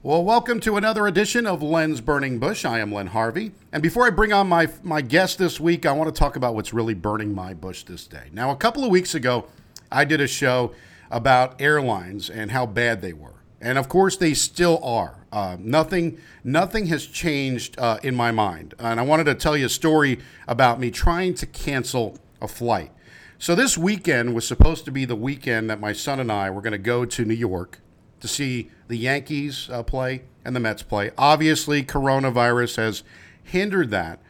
Well, 0.00 0.22
welcome 0.22 0.60
to 0.60 0.76
another 0.76 1.08
edition 1.08 1.44
of 1.44 1.60
Len's 1.60 2.00
Burning 2.00 2.38
Bush. 2.38 2.64
I 2.64 2.78
am 2.78 2.92
Len 2.92 3.08
Harvey. 3.08 3.50
And 3.72 3.82
before 3.82 4.06
I 4.06 4.10
bring 4.10 4.32
on 4.32 4.48
my, 4.48 4.68
my 4.84 5.00
guest 5.00 5.38
this 5.38 5.58
week, 5.58 5.86
I 5.86 5.90
want 5.90 6.14
to 6.14 6.16
talk 6.16 6.36
about 6.36 6.54
what's 6.54 6.72
really 6.72 6.94
burning 6.94 7.34
my 7.34 7.52
bush 7.52 7.82
this 7.82 8.06
day. 8.06 8.28
Now, 8.32 8.52
a 8.52 8.56
couple 8.56 8.84
of 8.84 8.92
weeks 8.92 9.16
ago, 9.16 9.46
I 9.90 10.04
did 10.04 10.20
a 10.20 10.28
show 10.28 10.72
about 11.10 11.60
airlines 11.60 12.30
and 12.30 12.52
how 12.52 12.64
bad 12.64 13.02
they 13.02 13.12
were. 13.12 13.42
And 13.60 13.76
of 13.76 13.88
course, 13.88 14.16
they 14.16 14.34
still 14.34 14.78
are. 14.84 15.16
Uh, 15.32 15.56
nothing, 15.58 16.20
nothing 16.44 16.86
has 16.86 17.04
changed 17.04 17.76
uh, 17.76 17.98
in 18.04 18.14
my 18.14 18.30
mind. 18.30 18.74
And 18.78 19.00
I 19.00 19.02
wanted 19.02 19.24
to 19.24 19.34
tell 19.34 19.56
you 19.56 19.66
a 19.66 19.68
story 19.68 20.20
about 20.46 20.78
me 20.78 20.92
trying 20.92 21.34
to 21.34 21.46
cancel 21.46 22.16
a 22.40 22.46
flight. 22.46 22.92
So 23.40 23.56
this 23.56 23.76
weekend 23.76 24.36
was 24.36 24.46
supposed 24.46 24.84
to 24.84 24.92
be 24.92 25.04
the 25.04 25.16
weekend 25.16 25.68
that 25.70 25.80
my 25.80 25.92
son 25.92 26.20
and 26.20 26.30
I 26.30 26.50
were 26.50 26.60
going 26.60 26.70
to 26.70 26.78
go 26.78 27.04
to 27.04 27.24
New 27.24 27.34
York 27.34 27.80
to 28.20 28.28
see 28.28 28.70
the 28.88 28.96
Yankees 28.96 29.68
uh, 29.70 29.82
play 29.82 30.22
and 30.44 30.56
the 30.56 30.60
Mets 30.60 30.82
play. 30.82 31.10
Obviously, 31.16 31.82
coronavirus 31.82 32.76
has 32.76 33.04
hindered 33.42 33.90
that. 33.90 34.20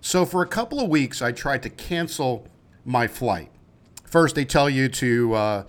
So 0.00 0.24
for 0.24 0.42
a 0.42 0.46
couple 0.46 0.80
of 0.80 0.88
weeks, 0.88 1.22
I 1.22 1.32
tried 1.32 1.62
to 1.64 1.70
cancel 1.70 2.48
my 2.84 3.06
flight. 3.06 3.50
First, 4.04 4.34
they 4.34 4.44
tell 4.44 4.70
you 4.70 4.88
to 4.88 5.34
uh, 5.34 5.64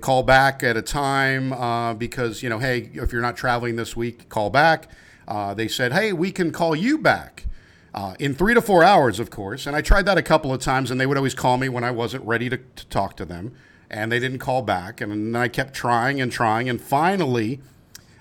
call 0.00 0.22
back 0.22 0.62
at 0.62 0.76
a 0.76 0.82
time 0.82 1.52
uh, 1.52 1.94
because, 1.94 2.42
you 2.42 2.48
know, 2.48 2.58
hey, 2.58 2.90
if 2.94 3.12
you're 3.12 3.22
not 3.22 3.36
traveling 3.36 3.76
this 3.76 3.96
week, 3.96 4.28
call 4.28 4.50
back. 4.50 4.88
Uh, 5.28 5.54
they 5.54 5.68
said, 5.68 5.92
hey, 5.92 6.12
we 6.12 6.32
can 6.32 6.50
call 6.50 6.74
you 6.74 6.98
back. 6.98 7.46
Uh, 7.94 8.14
in 8.18 8.34
three 8.34 8.54
to 8.54 8.62
four 8.62 8.82
hours, 8.82 9.20
of 9.20 9.30
course. 9.30 9.66
And 9.66 9.76
I 9.76 9.82
tried 9.82 10.06
that 10.06 10.16
a 10.16 10.22
couple 10.22 10.52
of 10.52 10.60
times, 10.62 10.90
and 10.90 10.98
they 10.98 11.04
would 11.06 11.18
always 11.18 11.34
call 11.34 11.58
me 11.58 11.68
when 11.68 11.84
I 11.84 11.90
wasn't 11.90 12.24
ready 12.24 12.48
to, 12.48 12.56
to 12.56 12.86
talk 12.86 13.16
to 13.18 13.24
them 13.26 13.52
and 13.92 14.10
they 14.10 14.18
didn't 14.18 14.38
call 14.38 14.62
back. 14.62 15.00
And 15.00 15.12
then 15.12 15.40
I 15.40 15.48
kept 15.48 15.74
trying 15.74 16.20
and 16.20 16.32
trying. 16.32 16.68
And 16.68 16.80
finally, 16.80 17.60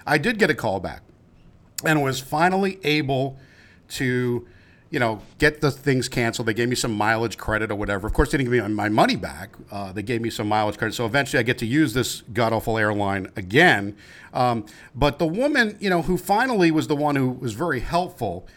I 0.05 0.17
did 0.17 0.39
get 0.39 0.49
a 0.49 0.55
call 0.55 0.79
back 0.79 1.01
and 1.85 2.01
was 2.01 2.19
finally 2.19 2.79
able 2.83 3.37
to, 3.89 4.47
you 4.89 4.99
know, 4.99 5.21
get 5.37 5.61
the 5.61 5.71
things 5.71 6.07
canceled. 6.07 6.47
They 6.47 6.53
gave 6.53 6.69
me 6.69 6.75
some 6.75 6.93
mileage 6.93 7.37
credit 7.37 7.71
or 7.71 7.75
whatever. 7.75 8.07
Of 8.07 8.13
course, 8.13 8.31
they 8.31 8.37
didn't 8.37 8.51
give 8.51 8.67
me 8.67 8.73
my 8.73 8.89
money 8.89 9.15
back. 9.15 9.55
Uh, 9.71 9.91
they 9.91 10.03
gave 10.03 10.21
me 10.21 10.29
some 10.29 10.47
mileage 10.47 10.77
credit. 10.77 10.93
So 10.93 11.05
eventually 11.05 11.39
I 11.39 11.43
get 11.43 11.57
to 11.59 11.65
use 11.65 11.93
this 11.93 12.21
god 12.33 12.53
awful 12.53 12.77
airline 12.77 13.31
again. 13.35 13.95
Um, 14.33 14.65
but 14.95 15.19
the 15.19 15.27
woman, 15.27 15.77
you 15.79 15.89
know, 15.89 16.03
who 16.03 16.17
finally 16.17 16.71
was 16.71 16.87
the 16.87 16.95
one 16.95 17.15
who 17.15 17.29
was 17.29 17.53
very 17.53 17.79
helpful, 17.79 18.47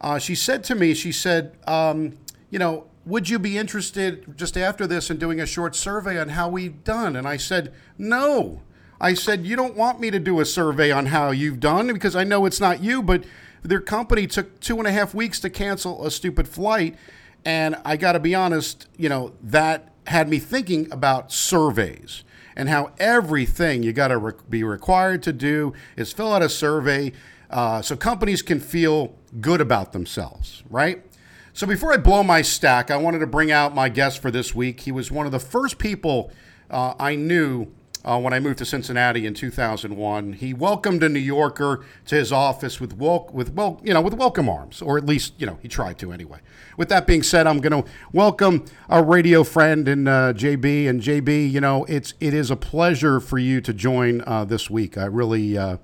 uh, 0.00 0.18
she 0.18 0.34
said 0.34 0.62
to 0.64 0.74
me, 0.74 0.94
she 0.94 1.12
said, 1.12 1.56
um, 1.66 2.18
you 2.50 2.58
know, 2.58 2.86
would 3.04 3.28
you 3.28 3.38
be 3.38 3.56
interested 3.56 4.36
just 4.36 4.56
after 4.56 4.86
this 4.86 5.10
in 5.10 5.16
doing 5.16 5.40
a 5.40 5.46
short 5.46 5.76
survey 5.76 6.18
on 6.18 6.30
how 6.30 6.48
we've 6.48 6.82
done? 6.82 7.16
And 7.16 7.26
I 7.26 7.36
said, 7.36 7.72
no. 7.96 8.62
I 9.00 9.14
said, 9.14 9.46
you 9.46 9.56
don't 9.56 9.76
want 9.76 10.00
me 10.00 10.10
to 10.10 10.18
do 10.18 10.40
a 10.40 10.44
survey 10.44 10.90
on 10.90 11.06
how 11.06 11.30
you've 11.30 11.60
done 11.60 11.92
because 11.92 12.16
I 12.16 12.24
know 12.24 12.46
it's 12.46 12.60
not 12.60 12.82
you, 12.82 13.02
but 13.02 13.24
their 13.62 13.80
company 13.80 14.26
took 14.26 14.60
two 14.60 14.78
and 14.78 14.86
a 14.86 14.92
half 14.92 15.14
weeks 15.14 15.40
to 15.40 15.50
cancel 15.50 16.06
a 16.06 16.10
stupid 16.10 16.48
flight. 16.48 16.96
And 17.44 17.76
I 17.84 17.96
got 17.96 18.12
to 18.12 18.20
be 18.20 18.34
honest, 18.34 18.88
you 18.96 19.08
know, 19.08 19.32
that 19.42 19.92
had 20.06 20.28
me 20.28 20.38
thinking 20.38 20.90
about 20.90 21.32
surveys 21.32 22.24
and 22.56 22.68
how 22.68 22.92
everything 22.98 23.82
you 23.82 23.92
got 23.92 24.08
to 24.08 24.18
re- 24.18 24.32
be 24.48 24.64
required 24.64 25.22
to 25.24 25.32
do 25.32 25.74
is 25.96 26.12
fill 26.12 26.32
out 26.32 26.42
a 26.42 26.48
survey 26.48 27.12
uh, 27.50 27.82
so 27.82 27.96
companies 27.96 28.42
can 28.42 28.58
feel 28.60 29.14
good 29.40 29.60
about 29.60 29.92
themselves, 29.92 30.64
right? 30.70 31.04
So 31.52 31.66
before 31.66 31.92
I 31.92 31.96
blow 31.96 32.22
my 32.22 32.42
stack, 32.42 32.90
I 32.90 32.96
wanted 32.96 33.20
to 33.20 33.26
bring 33.26 33.50
out 33.50 33.74
my 33.74 33.88
guest 33.88 34.20
for 34.20 34.30
this 34.30 34.54
week. 34.54 34.80
He 34.80 34.92
was 34.92 35.10
one 35.10 35.26
of 35.26 35.32
the 35.32 35.38
first 35.38 35.78
people 35.78 36.30
uh, 36.70 36.94
I 36.98 37.14
knew 37.14 37.68
uh, 38.06 38.18
when 38.20 38.32
I 38.32 38.38
moved 38.38 38.58
to 38.58 38.64
Cincinnati 38.64 39.26
in 39.26 39.34
2001. 39.34 40.34
He 40.34 40.54
welcomed 40.54 41.02
a 41.02 41.08
New 41.08 41.18
Yorker 41.18 41.84
to 42.06 42.14
his 42.14 42.30
office 42.32 42.80
with 42.80 42.96
wel- 42.96 43.28
with 43.32 43.52
well, 43.52 43.80
you 43.82 43.92
know, 43.92 44.00
with 44.00 44.14
welcome 44.14 44.48
arms, 44.48 44.80
or 44.80 44.96
at 44.96 45.04
least 45.04 45.34
you 45.38 45.46
know 45.46 45.58
he 45.60 45.68
tried 45.68 45.98
to 45.98 46.12
anyway. 46.12 46.38
With 46.76 46.88
that 46.90 47.06
being 47.06 47.22
said, 47.22 47.46
I'm 47.46 47.60
going 47.60 47.82
to 47.82 47.90
welcome 48.12 48.64
our 48.88 49.02
radio 49.02 49.42
friend 49.42 49.88
and 49.88 50.08
uh, 50.08 50.32
JB. 50.34 50.88
And 50.88 51.02
JB, 51.02 51.50
you 51.50 51.60
know, 51.60 51.84
it's 51.86 52.14
it 52.20 52.32
is 52.32 52.50
a 52.50 52.56
pleasure 52.56 53.18
for 53.18 53.38
you 53.38 53.60
to 53.60 53.74
join 53.74 54.22
uh, 54.26 54.44
this 54.44 54.70
week. 54.70 54.96
I 54.96 55.06
really, 55.06 55.58
uh, 55.58 55.78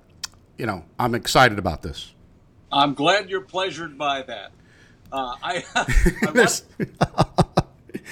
you 0.57 0.65
know, 0.65 0.85
I'm 0.97 1.15
excited 1.15 1.59
about 1.59 1.81
this. 1.81 2.13
I'm 2.71 2.93
glad 2.93 3.29
you're 3.29 3.41
pleasured 3.41 3.97
by 3.97 4.23
that. 4.23 4.51
Uh, 5.11 5.35
I, 5.43 5.63
I, 5.75 6.31
want, 6.31 6.63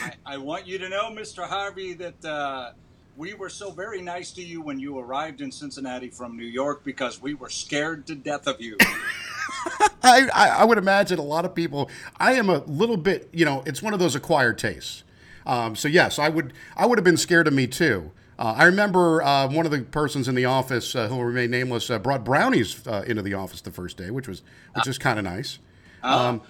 I, 0.03 0.13
I, 0.23 0.37
want, 0.37 0.67
you 0.67 0.77
to 0.77 0.87
know, 0.87 1.09
Mr. 1.09 1.47
Harvey, 1.47 1.93
that 1.93 2.23
uh, 2.23 2.73
we 3.21 3.35
were 3.35 3.49
so 3.49 3.69
very 3.69 4.01
nice 4.01 4.31
to 4.31 4.41
you 4.41 4.63
when 4.63 4.79
you 4.79 4.97
arrived 4.97 5.41
in 5.41 5.51
Cincinnati 5.51 6.09
from 6.09 6.35
New 6.35 6.43
York 6.43 6.83
because 6.83 7.21
we 7.21 7.35
were 7.35 7.49
scared 7.49 8.07
to 8.07 8.15
death 8.15 8.47
of 8.47 8.59
you. 8.59 8.75
I, 10.01 10.27
I, 10.33 10.65
would 10.65 10.79
imagine 10.79 11.19
a 11.19 11.23
lot 11.23 11.45
of 11.45 11.53
people. 11.53 11.91
I 12.17 12.33
am 12.33 12.49
a 12.49 12.63
little 12.63 12.97
bit, 12.97 13.29
you 13.31 13.45
know, 13.45 13.61
it's 13.67 13.79
one 13.83 13.93
of 13.93 13.99
those 13.99 14.15
acquired 14.15 14.57
tastes. 14.57 15.03
Um, 15.45 15.75
so 15.75 15.87
yes, 15.87 16.17
I 16.17 16.29
would 16.29 16.53
I 16.75 16.87
would 16.87 16.97
have 16.97 17.05
been 17.05 17.15
scared 17.15 17.47
of 17.47 17.53
me 17.53 17.67
too. 17.67 18.11
Uh, 18.39 18.55
I 18.57 18.63
remember 18.63 19.21
uh, 19.21 19.47
one 19.49 19.67
of 19.67 19.71
the 19.71 19.81
persons 19.81 20.27
in 20.27 20.33
the 20.33 20.45
office 20.45 20.95
uh, 20.95 21.07
who 21.07 21.17
will 21.17 21.25
remain 21.25 21.51
nameless 21.51 21.91
uh, 21.91 21.99
brought 21.99 22.25
brownies 22.25 22.87
uh, 22.87 23.03
into 23.05 23.21
the 23.21 23.35
office 23.35 23.61
the 23.61 23.69
first 23.69 23.97
day, 23.97 24.09
which 24.09 24.27
was 24.27 24.41
which 24.73 24.87
is 24.87 24.97
kind 24.97 25.19
of 25.19 25.25
nice. 25.25 25.59
Uh, 26.03 26.29
um, 26.29 26.41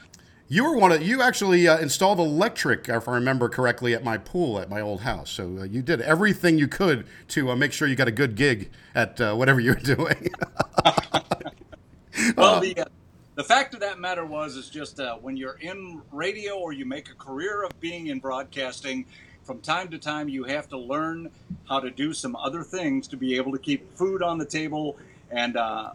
you 0.51 0.65
were 0.65 0.75
one 0.75 0.91
of 0.91 1.01
you 1.01 1.21
actually 1.21 1.65
uh, 1.65 1.77
installed 1.77 2.19
electric, 2.19 2.89
if 2.89 3.07
I 3.07 3.13
remember 3.13 3.47
correctly, 3.47 3.93
at 3.93 4.03
my 4.03 4.17
pool 4.17 4.59
at 4.59 4.69
my 4.69 4.81
old 4.81 4.99
house. 4.99 5.31
So 5.31 5.59
uh, 5.59 5.63
you 5.63 5.81
did 5.81 6.01
everything 6.01 6.57
you 6.57 6.67
could 6.67 7.07
to 7.29 7.51
uh, 7.51 7.55
make 7.55 7.71
sure 7.71 7.87
you 7.87 7.95
got 7.95 8.09
a 8.09 8.11
good 8.11 8.35
gig 8.35 8.69
at 8.93 9.21
uh, 9.21 9.33
whatever 9.33 9.61
you 9.61 9.69
were 9.69 9.75
doing. 9.95 10.29
well, 12.35 12.59
the 12.59 12.79
uh, 12.79 12.85
the 13.35 13.45
fact 13.45 13.73
of 13.75 13.79
that 13.79 13.97
matter 13.97 14.25
was 14.25 14.57
is 14.57 14.69
just 14.69 14.99
uh, 14.99 15.15
when 15.15 15.37
you're 15.37 15.57
in 15.61 16.01
radio 16.11 16.59
or 16.59 16.73
you 16.73 16.83
make 16.83 17.09
a 17.09 17.15
career 17.15 17.63
of 17.63 17.79
being 17.79 18.07
in 18.07 18.19
broadcasting. 18.19 19.05
From 19.43 19.61
time 19.61 19.87
to 19.87 19.97
time, 19.97 20.27
you 20.27 20.43
have 20.43 20.67
to 20.67 20.77
learn 20.77 21.31
how 21.67 21.79
to 21.79 21.89
do 21.89 22.13
some 22.13 22.35
other 22.35 22.61
things 22.61 23.07
to 23.07 23.15
be 23.15 23.37
able 23.37 23.53
to 23.53 23.57
keep 23.57 23.97
food 23.97 24.21
on 24.21 24.37
the 24.37 24.45
table 24.45 24.97
and 25.31 25.57
uh, 25.57 25.91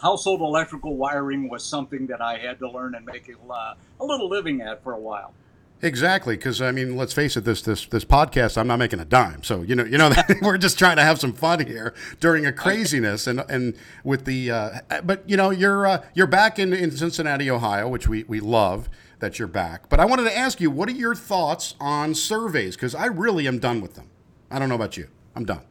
household 0.00 0.40
electrical 0.40 0.96
wiring 0.96 1.48
was 1.48 1.64
something 1.64 2.06
that 2.06 2.20
I 2.20 2.38
had 2.38 2.58
to 2.60 2.70
learn 2.70 2.94
and 2.94 3.04
make 3.04 3.28
a, 3.28 3.52
uh, 3.52 3.74
a 4.00 4.04
little 4.04 4.28
living 4.28 4.60
at 4.60 4.82
for 4.82 4.92
a 4.92 4.98
while. 4.98 5.34
Exactly, 5.82 6.36
because 6.36 6.62
I 6.62 6.72
mean, 6.72 6.96
let's 6.96 7.12
face 7.12 7.36
it. 7.36 7.44
This 7.44 7.60
this 7.60 7.84
this 7.86 8.04
podcast, 8.04 8.56
I'm 8.56 8.66
not 8.66 8.78
making 8.78 8.98
a 8.98 9.04
dime. 9.04 9.42
So 9.42 9.60
you 9.60 9.74
know, 9.74 9.84
you 9.84 9.98
know, 9.98 10.10
we're 10.42 10.56
just 10.56 10.78
trying 10.78 10.96
to 10.96 11.02
have 11.02 11.20
some 11.20 11.34
fun 11.34 11.66
here 11.66 11.92
during 12.18 12.46
a 12.46 12.52
craziness, 12.52 13.26
and 13.26 13.44
and 13.50 13.76
with 14.02 14.24
the. 14.24 14.50
Uh, 14.50 14.80
but 15.04 15.28
you 15.28 15.36
know, 15.36 15.50
you're 15.50 15.86
uh, 15.86 16.02
you're 16.14 16.26
back 16.26 16.58
in, 16.58 16.72
in 16.72 16.90
Cincinnati, 16.90 17.50
Ohio, 17.50 17.88
which 17.88 18.08
we 18.08 18.24
we 18.24 18.40
love 18.40 18.88
that 19.18 19.38
you're 19.38 19.48
back. 19.48 19.90
But 19.90 20.00
I 20.00 20.06
wanted 20.06 20.24
to 20.24 20.36
ask 20.36 20.60
you, 20.60 20.70
what 20.70 20.88
are 20.88 20.92
your 20.92 21.14
thoughts 21.14 21.74
on 21.78 22.14
surveys? 22.14 22.74
Because 22.74 22.94
I 22.94 23.06
really 23.06 23.46
am 23.46 23.58
done 23.58 23.82
with 23.82 23.94
them. 23.94 24.08
I 24.50 24.58
don't 24.58 24.70
know 24.70 24.74
about 24.74 24.96
you. 24.96 25.08
I'm 25.34 25.44
done. 25.44 25.62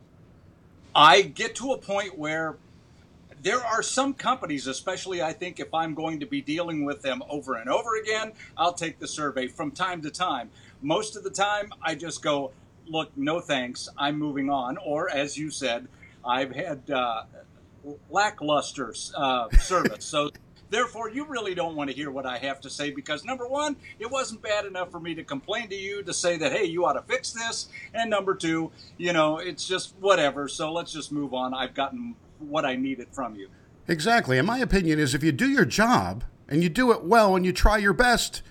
I 0.94 1.24
get 1.24 1.56
to 1.56 1.72
a 1.74 1.78
point 1.78 2.18
where 2.18 2.58
there 3.46 3.64
are 3.64 3.84
some 3.84 4.16
companies, 4.16 4.66
especially 4.66 5.22
I 5.22 5.32
think 5.32 5.60
if 5.60 5.72
I'm 5.72 5.94
going 5.94 6.20
to 6.22 6.26
be 6.26 6.42
dealing 6.42 6.84
with 6.84 7.04
them 7.04 7.22
over 7.30 7.54
and 7.54 7.70
over 7.70 7.96
again, 7.96 8.32
I'll 8.58 8.74
take 8.74 8.98
the 8.98 9.08
survey 9.08 9.48
from 9.48 9.70
time 9.70 10.02
to 10.02 10.10
time. 10.10 10.50
Most 10.82 11.16
of 11.16 11.24
the 11.24 11.30
time, 11.30 11.72
I 11.80 11.94
just 11.94 12.24
go, 12.24 12.54
look, 12.88 13.16
no 13.16 13.40
thanks, 13.40 13.88
I'm 14.00 14.18
moving 14.18 14.50
on. 14.50 14.78
Or 14.78 15.12
as 15.12 15.38
you 15.38 15.52
said, 15.52 15.88
I've 16.26 16.56
had 16.56 16.90
uh, 16.90 17.26
lackluster 18.10 18.96
uh, 19.16 19.50
service. 19.60 20.04
so 20.06 20.32
therefore, 20.72 21.12
you 21.12 21.28
really 21.28 21.54
don't 21.54 21.76
want 21.76 21.92
to 21.92 21.96
hear 21.96 22.10
what 22.10 22.26
I 22.26 22.40
have 22.40 22.62
to 22.62 22.70
say 22.72 22.90
because 22.90 23.24
number 23.26 23.48
one, 23.48 23.76
it 24.00 24.10
wasn't 24.10 24.42
bad 24.42 24.66
enough 24.66 24.90
for 24.90 25.00
me 25.00 25.14
to 25.14 25.24
complain 25.24 25.70
to 25.70 25.76
you 25.76 26.02
to 26.02 26.16
say 26.16 26.36
that, 26.38 26.52
hey, 26.52 26.66
you 26.66 26.84
ought 26.86 26.94
to 26.94 27.04
fix 27.04 27.32
this. 27.32 27.70
And 27.94 28.10
number 28.10 28.34
two, 28.34 28.72
you 28.98 29.14
know, 29.14 29.38
it's 29.38 29.68
just 29.68 29.94
whatever. 30.00 30.48
So 30.48 30.74
let's 30.74 30.92
just 30.92 31.12
move 31.12 31.36
on. 31.36 31.54
I've 31.54 31.76
gotten 31.76 32.16
what 32.40 32.66
I 32.66 32.76
needed 32.76 33.08
from 33.12 33.36
you. 33.36 33.50
Exactly. 33.88 34.38
And 34.38 34.48
my 34.48 34.60
opinion 34.60 35.00
is 35.00 35.14
if 35.14 35.24
you 35.24 35.32
do 35.32 35.48
your 35.48 35.66
job 35.66 36.24
and 36.48 36.64
you 36.64 36.70
do 36.70 36.92
it 36.92 37.04
well 37.04 37.36
and 37.36 37.46
you 37.46 37.54
try 37.54 37.78
your 37.78 37.94
best, 37.94 38.42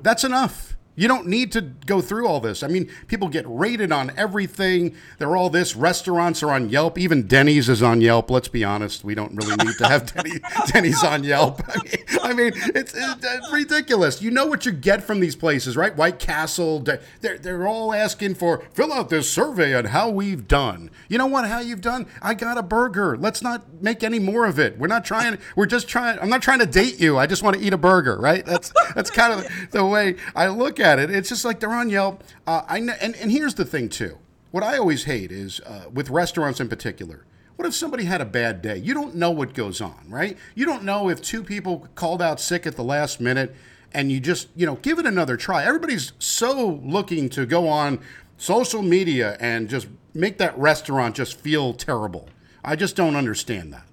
that's 0.00 0.24
enough. 0.24 0.73
You 0.96 1.08
don't 1.08 1.26
need 1.26 1.50
to 1.52 1.60
go 1.60 2.00
through 2.00 2.28
all 2.28 2.40
this. 2.40 2.62
I 2.62 2.68
mean, 2.68 2.88
people 3.08 3.28
get 3.28 3.44
rated 3.48 3.90
on 3.90 4.12
everything. 4.16 4.94
They're 5.18 5.36
all 5.36 5.50
this. 5.50 5.74
Restaurants 5.74 6.42
are 6.42 6.50
on 6.50 6.68
Yelp. 6.68 6.98
Even 6.98 7.26
Denny's 7.26 7.68
is 7.68 7.82
on 7.82 8.00
Yelp. 8.00 8.30
Let's 8.30 8.46
be 8.46 8.62
honest. 8.62 9.02
We 9.02 9.14
don't 9.14 9.34
really 9.34 9.56
need 9.56 9.76
to 9.78 9.88
have 9.88 10.12
Denny, 10.14 10.40
Denny's 10.72 11.02
on 11.02 11.24
Yelp. 11.24 11.62
I 11.68 11.82
mean, 11.82 12.20
I 12.22 12.32
mean 12.32 12.52
it's, 12.74 12.94
it's, 12.94 13.24
uh, 13.24 13.40
ridiculous. 13.52 14.22
You 14.22 14.30
know 14.30 14.46
what 14.46 14.66
you 14.66 14.72
get 14.72 15.02
from 15.02 15.18
these 15.18 15.34
places, 15.34 15.76
right? 15.76 15.96
White 15.96 16.20
Castle. 16.20 16.78
They're, 16.78 17.00
they're 17.20 17.66
all 17.66 17.92
asking 17.92 18.36
for 18.36 18.62
fill 18.72 18.92
out 18.92 19.08
this 19.08 19.28
survey 19.28 19.74
on 19.74 19.86
how 19.86 20.10
we've 20.10 20.46
done. 20.46 20.90
You 21.08 21.18
know 21.18 21.26
what? 21.26 21.48
How 21.48 21.58
you've 21.58 21.80
done? 21.80 22.06
I 22.22 22.34
got 22.34 22.56
a 22.56 22.62
burger. 22.62 23.16
Let's 23.16 23.42
not 23.42 23.82
make 23.82 24.04
any 24.04 24.20
more 24.20 24.46
of 24.46 24.60
it. 24.60 24.78
We're 24.78 24.86
not 24.86 25.04
trying. 25.04 25.38
We're 25.56 25.66
just 25.66 25.88
trying. 25.88 26.20
I'm 26.20 26.28
not 26.28 26.42
trying 26.42 26.60
to 26.60 26.66
date 26.66 27.00
you. 27.00 27.18
I 27.18 27.26
just 27.26 27.42
want 27.42 27.56
to 27.58 27.62
eat 27.62 27.72
a 27.72 27.78
burger, 27.78 28.16
right? 28.16 28.46
That's 28.46 28.72
that's 28.94 29.10
kind 29.10 29.32
of 29.32 29.70
the 29.72 29.84
way 29.84 30.16
I 30.36 30.48
look 30.48 30.78
at 30.78 30.83
it. 30.84 31.10
It's 31.10 31.28
just 31.28 31.44
like 31.44 31.60
they're 31.60 31.70
on 31.70 31.90
Yelp. 31.90 32.22
Uh, 32.46 32.62
I 32.68 32.78
and 32.78 32.90
and 33.16 33.30
here's 33.30 33.54
the 33.54 33.64
thing 33.64 33.88
too. 33.88 34.18
What 34.50 34.62
I 34.62 34.78
always 34.78 35.04
hate 35.04 35.32
is 35.32 35.60
uh, 35.60 35.86
with 35.92 36.10
restaurants 36.10 36.60
in 36.60 36.68
particular 36.68 37.24
What 37.56 37.66
if 37.66 37.74
somebody 37.74 38.04
had 38.04 38.20
a 38.20 38.24
bad 38.24 38.62
day? 38.62 38.76
You 38.76 38.94
don't 38.94 39.14
know 39.14 39.30
what 39.30 39.54
goes 39.54 39.80
on, 39.80 40.06
right? 40.08 40.36
You 40.54 40.64
don't 40.66 40.84
know 40.84 41.08
if 41.08 41.20
two 41.22 41.42
people 41.42 41.88
called 41.94 42.20
out 42.22 42.40
sick 42.40 42.66
at 42.66 42.76
the 42.76 42.84
last 42.84 43.20
minute 43.20 43.54
and 43.92 44.10
you 44.10 44.20
just, 44.20 44.48
you 44.56 44.66
know, 44.66 44.76
give 44.76 44.98
it 44.98 45.06
another 45.06 45.36
try. 45.36 45.64
Everybody's 45.64 46.12
so 46.18 46.80
looking 46.84 47.28
to 47.30 47.46
go 47.46 47.68
on 47.68 48.00
social 48.36 48.82
media 48.82 49.36
and 49.38 49.68
just 49.68 49.86
make 50.14 50.38
that 50.38 50.56
restaurant 50.58 51.14
just 51.14 51.38
feel 51.38 51.72
terrible. 51.72 52.28
I 52.64 52.76
just 52.76 52.96
don't 52.96 53.14
understand 53.14 53.72
that. 53.72 53.86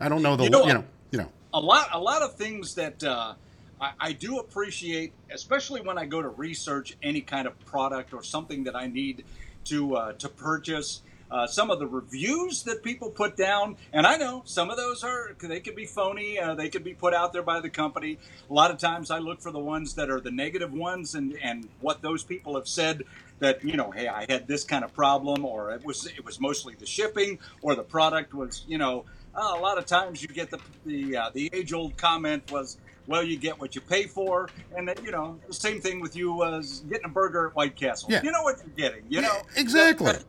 I 0.00 0.08
don't 0.08 0.22
know 0.22 0.36
the, 0.36 0.44
you 0.44 0.50
know, 0.50 0.66
you 0.66 0.74
know, 0.74 0.84
you 1.12 1.18
know. 1.18 1.28
a 1.54 1.60
lot, 1.60 1.88
a 1.92 2.00
lot 2.00 2.22
of 2.22 2.34
things 2.34 2.74
that 2.74 3.02
uh, 3.04 3.34
I, 3.80 3.92
I 3.98 4.12
do 4.12 4.38
appreciate, 4.38 5.12
especially 5.32 5.80
when 5.80 5.98
I 5.98 6.06
go 6.06 6.20
to 6.20 6.28
research 6.28 6.96
any 7.02 7.20
kind 7.20 7.46
of 7.46 7.58
product 7.64 8.12
or 8.12 8.22
something 8.22 8.64
that 8.64 8.76
I 8.76 8.86
need 8.86 9.24
to 9.66 9.96
uh, 9.96 10.12
to 10.14 10.28
purchase. 10.28 11.02
Uh, 11.30 11.46
some 11.46 11.70
of 11.70 11.78
the 11.78 11.86
reviews 11.86 12.64
that 12.64 12.82
people 12.82 13.08
put 13.08 13.36
down, 13.36 13.76
and 13.92 14.04
I 14.04 14.16
know 14.16 14.42
some 14.46 14.68
of 14.68 14.76
those 14.76 15.04
are 15.04 15.36
they 15.40 15.60
could 15.60 15.76
be 15.76 15.86
phony. 15.86 16.40
Uh, 16.40 16.56
they 16.56 16.68
could 16.68 16.82
be 16.82 16.92
put 16.92 17.14
out 17.14 17.32
there 17.32 17.44
by 17.44 17.60
the 17.60 17.70
company. 17.70 18.18
A 18.48 18.52
lot 18.52 18.72
of 18.72 18.78
times, 18.78 19.12
I 19.12 19.18
look 19.18 19.40
for 19.40 19.52
the 19.52 19.60
ones 19.60 19.94
that 19.94 20.10
are 20.10 20.20
the 20.20 20.32
negative 20.32 20.72
ones, 20.72 21.14
and 21.14 21.38
and 21.40 21.68
what 21.80 22.02
those 22.02 22.24
people 22.24 22.56
have 22.56 22.66
said 22.66 23.04
that 23.38 23.62
you 23.64 23.76
know, 23.76 23.92
hey, 23.92 24.08
I 24.08 24.26
had 24.28 24.48
this 24.48 24.64
kind 24.64 24.82
of 24.82 24.92
problem, 24.92 25.44
or 25.44 25.70
it 25.70 25.84
was 25.84 26.06
it 26.06 26.24
was 26.24 26.40
mostly 26.40 26.74
the 26.74 26.86
shipping, 26.86 27.38
or 27.62 27.76
the 27.76 27.84
product 27.84 28.34
was 28.34 28.64
you 28.68 28.78
know. 28.78 29.04
Uh, 29.32 29.54
a 29.56 29.60
lot 29.60 29.78
of 29.78 29.86
times 29.86 30.20
you 30.20 30.26
get 30.26 30.50
the 30.50 30.58
the 30.84 31.16
uh, 31.16 31.30
the 31.32 31.48
age 31.52 31.72
old 31.72 31.96
comment 31.96 32.50
was 32.50 32.76
well, 33.10 33.24
you 33.24 33.36
get 33.36 33.58
what 33.58 33.74
you 33.74 33.80
pay 33.80 34.04
for, 34.04 34.48
and 34.76 34.86
that, 34.86 35.02
you 35.02 35.10
know 35.10 35.36
the 35.48 35.52
same 35.52 35.80
thing 35.80 36.00
with 36.00 36.14
you 36.14 36.44
as 36.44 36.84
getting 36.88 37.06
a 37.06 37.08
burger 37.08 37.48
at 37.48 37.56
White 37.56 37.74
Castle. 37.74 38.08
Yeah. 38.10 38.22
You 38.22 38.30
know 38.30 38.42
what 38.42 38.58
you're 38.58 38.88
getting. 38.88 39.04
You 39.08 39.20
know 39.20 39.42
exactly. 39.56 40.12
That, 40.12 40.24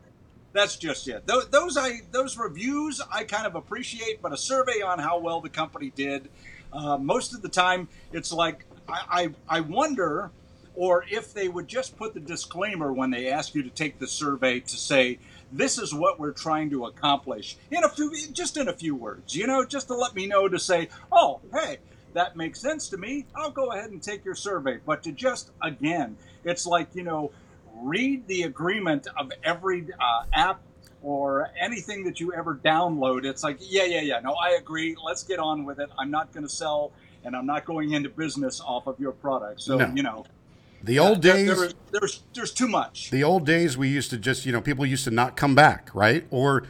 that's 0.52 0.76
just 0.76 1.06
it. 1.06 1.24
Those, 1.24 1.48
those 1.50 1.76
I 1.78 2.00
those 2.10 2.36
reviews 2.36 3.00
I 3.10 3.22
kind 3.22 3.46
of 3.46 3.54
appreciate, 3.54 4.20
but 4.20 4.32
a 4.32 4.36
survey 4.36 4.82
on 4.82 4.98
how 4.98 5.20
well 5.20 5.40
the 5.40 5.48
company 5.48 5.92
did, 5.94 6.28
uh, 6.72 6.98
most 6.98 7.34
of 7.34 7.40
the 7.40 7.48
time 7.48 7.88
it's 8.12 8.32
like 8.32 8.66
I, 8.88 9.30
I 9.48 9.58
I 9.58 9.60
wonder, 9.60 10.32
or 10.74 11.04
if 11.08 11.32
they 11.32 11.48
would 11.48 11.68
just 11.68 11.96
put 11.96 12.14
the 12.14 12.20
disclaimer 12.20 12.92
when 12.92 13.10
they 13.10 13.30
ask 13.30 13.54
you 13.54 13.62
to 13.62 13.70
take 13.70 14.00
the 14.00 14.08
survey 14.08 14.58
to 14.58 14.76
say 14.76 15.20
this 15.52 15.78
is 15.78 15.94
what 15.94 16.18
we're 16.18 16.32
trying 16.32 16.70
to 16.70 16.86
accomplish 16.86 17.56
in 17.70 17.84
a 17.84 17.88
few 17.88 18.12
just 18.32 18.56
in 18.56 18.66
a 18.66 18.72
few 18.72 18.96
words, 18.96 19.36
you 19.36 19.46
know, 19.46 19.64
just 19.64 19.86
to 19.86 19.94
let 19.94 20.16
me 20.16 20.26
know 20.26 20.48
to 20.48 20.58
say, 20.58 20.88
oh 21.12 21.40
hey 21.54 21.78
that 22.14 22.36
makes 22.36 22.60
sense 22.60 22.88
to 22.90 22.96
me. 22.96 23.26
I'll 23.34 23.50
go 23.50 23.72
ahead 23.72 23.90
and 23.90 24.02
take 24.02 24.24
your 24.24 24.34
survey. 24.34 24.78
But 24.84 25.02
to 25.04 25.12
just, 25.12 25.50
again, 25.62 26.16
it's 26.44 26.66
like, 26.66 26.88
you 26.94 27.02
know, 27.02 27.30
read 27.74 28.26
the 28.26 28.42
agreement 28.42 29.06
of 29.16 29.32
every 29.42 29.86
uh, 30.00 30.24
app 30.32 30.60
or 31.02 31.50
anything 31.60 32.04
that 32.04 32.20
you 32.20 32.32
ever 32.32 32.54
download. 32.64 33.24
It's 33.24 33.42
like, 33.42 33.58
yeah, 33.60 33.84
yeah, 33.84 34.00
yeah. 34.00 34.20
No, 34.20 34.34
I 34.34 34.50
agree. 34.50 34.96
Let's 35.04 35.22
get 35.22 35.38
on 35.38 35.64
with 35.64 35.80
it. 35.80 35.90
I'm 35.98 36.10
not 36.10 36.32
going 36.32 36.44
to 36.44 36.52
sell 36.52 36.92
and 37.24 37.36
I'm 37.36 37.46
not 37.46 37.64
going 37.64 37.92
into 37.92 38.08
business 38.08 38.60
off 38.60 38.86
of 38.86 38.98
your 38.98 39.12
product. 39.12 39.60
So, 39.60 39.78
no. 39.78 39.92
you 39.94 40.02
know, 40.02 40.24
the 40.82 40.98
old 40.98 41.20
days, 41.20 41.46
there, 41.46 41.56
there, 41.56 41.70
there's 41.92 42.22
there's 42.34 42.52
too 42.52 42.66
much. 42.66 43.10
The 43.10 43.22
old 43.22 43.46
days, 43.46 43.76
we 43.76 43.88
used 43.88 44.10
to 44.10 44.18
just, 44.18 44.44
you 44.44 44.52
know, 44.52 44.60
people 44.60 44.84
used 44.84 45.04
to 45.04 45.10
not 45.12 45.36
come 45.36 45.54
back, 45.54 45.90
right? 45.94 46.26
Or 46.30 46.64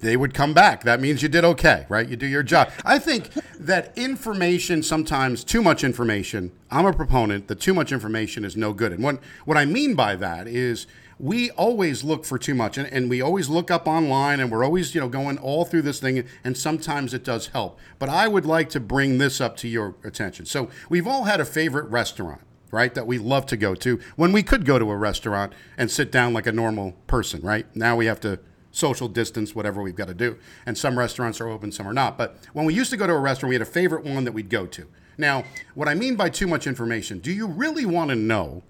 they 0.00 0.16
would 0.16 0.34
come 0.34 0.54
back. 0.54 0.84
That 0.84 1.00
means 1.00 1.22
you 1.22 1.28
did 1.28 1.44
okay, 1.44 1.86
right? 1.88 2.08
You 2.08 2.16
do 2.16 2.26
your 2.26 2.42
job. 2.42 2.70
I 2.84 2.98
think 2.98 3.30
that 3.58 3.96
information, 3.96 4.82
sometimes 4.82 5.42
too 5.44 5.62
much 5.62 5.82
information, 5.82 6.52
I'm 6.70 6.86
a 6.86 6.92
proponent 6.92 7.48
that 7.48 7.60
too 7.60 7.74
much 7.74 7.92
information 7.92 8.44
is 8.44 8.56
no 8.56 8.72
good. 8.72 8.92
And 8.92 9.02
what, 9.02 9.20
what 9.44 9.56
I 9.56 9.64
mean 9.64 9.94
by 9.94 10.16
that 10.16 10.46
is 10.46 10.86
we 11.18 11.50
always 11.52 12.04
look 12.04 12.24
for 12.24 12.38
too 12.38 12.54
much 12.54 12.78
and, 12.78 12.86
and 12.92 13.10
we 13.10 13.20
always 13.20 13.48
look 13.48 13.70
up 13.70 13.88
online 13.88 14.38
and 14.38 14.52
we're 14.52 14.64
always, 14.64 14.94
you 14.94 15.00
know, 15.00 15.08
going 15.08 15.36
all 15.38 15.64
through 15.64 15.82
this 15.82 15.98
thing 15.98 16.24
and 16.44 16.56
sometimes 16.56 17.12
it 17.12 17.24
does 17.24 17.48
help. 17.48 17.78
But 17.98 18.08
I 18.08 18.28
would 18.28 18.46
like 18.46 18.68
to 18.70 18.80
bring 18.80 19.18
this 19.18 19.40
up 19.40 19.56
to 19.58 19.68
your 19.68 19.96
attention. 20.04 20.46
So 20.46 20.70
we've 20.88 21.08
all 21.08 21.24
had 21.24 21.40
a 21.40 21.44
favorite 21.44 21.90
restaurant 21.90 22.42
right? 22.70 22.94
That 22.94 23.06
we 23.06 23.16
love 23.16 23.46
to 23.46 23.56
go 23.56 23.74
to 23.76 23.98
when 24.16 24.30
we 24.30 24.42
could 24.42 24.66
go 24.66 24.78
to 24.78 24.90
a 24.90 24.96
restaurant 24.96 25.54
and 25.78 25.90
sit 25.90 26.12
down 26.12 26.34
like 26.34 26.46
a 26.46 26.52
normal 26.52 26.92
person, 27.06 27.40
right? 27.40 27.64
Now 27.74 27.96
we 27.96 28.04
have 28.04 28.20
to 28.20 28.40
social 28.70 29.08
distance, 29.08 29.54
whatever 29.54 29.82
we've 29.82 29.96
got 29.96 30.08
to 30.08 30.14
do. 30.14 30.38
And 30.66 30.76
some 30.76 30.98
restaurants 30.98 31.40
are 31.40 31.48
open, 31.48 31.72
some 31.72 31.86
are 31.86 31.92
not. 31.92 32.18
But 32.18 32.36
when 32.52 32.66
we 32.66 32.74
used 32.74 32.90
to 32.90 32.96
go 32.96 33.06
to 33.06 33.12
a 33.12 33.18
restaurant, 33.18 33.50
we 33.50 33.54
had 33.54 33.62
a 33.62 33.66
favorite 33.66 34.04
one 34.04 34.24
that 34.24 34.32
we'd 34.32 34.50
go 34.50 34.66
to. 34.66 34.86
Now, 35.16 35.44
what 35.74 35.88
I 35.88 35.94
mean 35.94 36.16
by 36.16 36.30
too 36.30 36.46
much 36.46 36.66
information, 36.66 37.18
do 37.18 37.32
you 37.32 37.46
really 37.46 37.84
want 37.84 38.10
to 38.10 38.16
know 38.16 38.62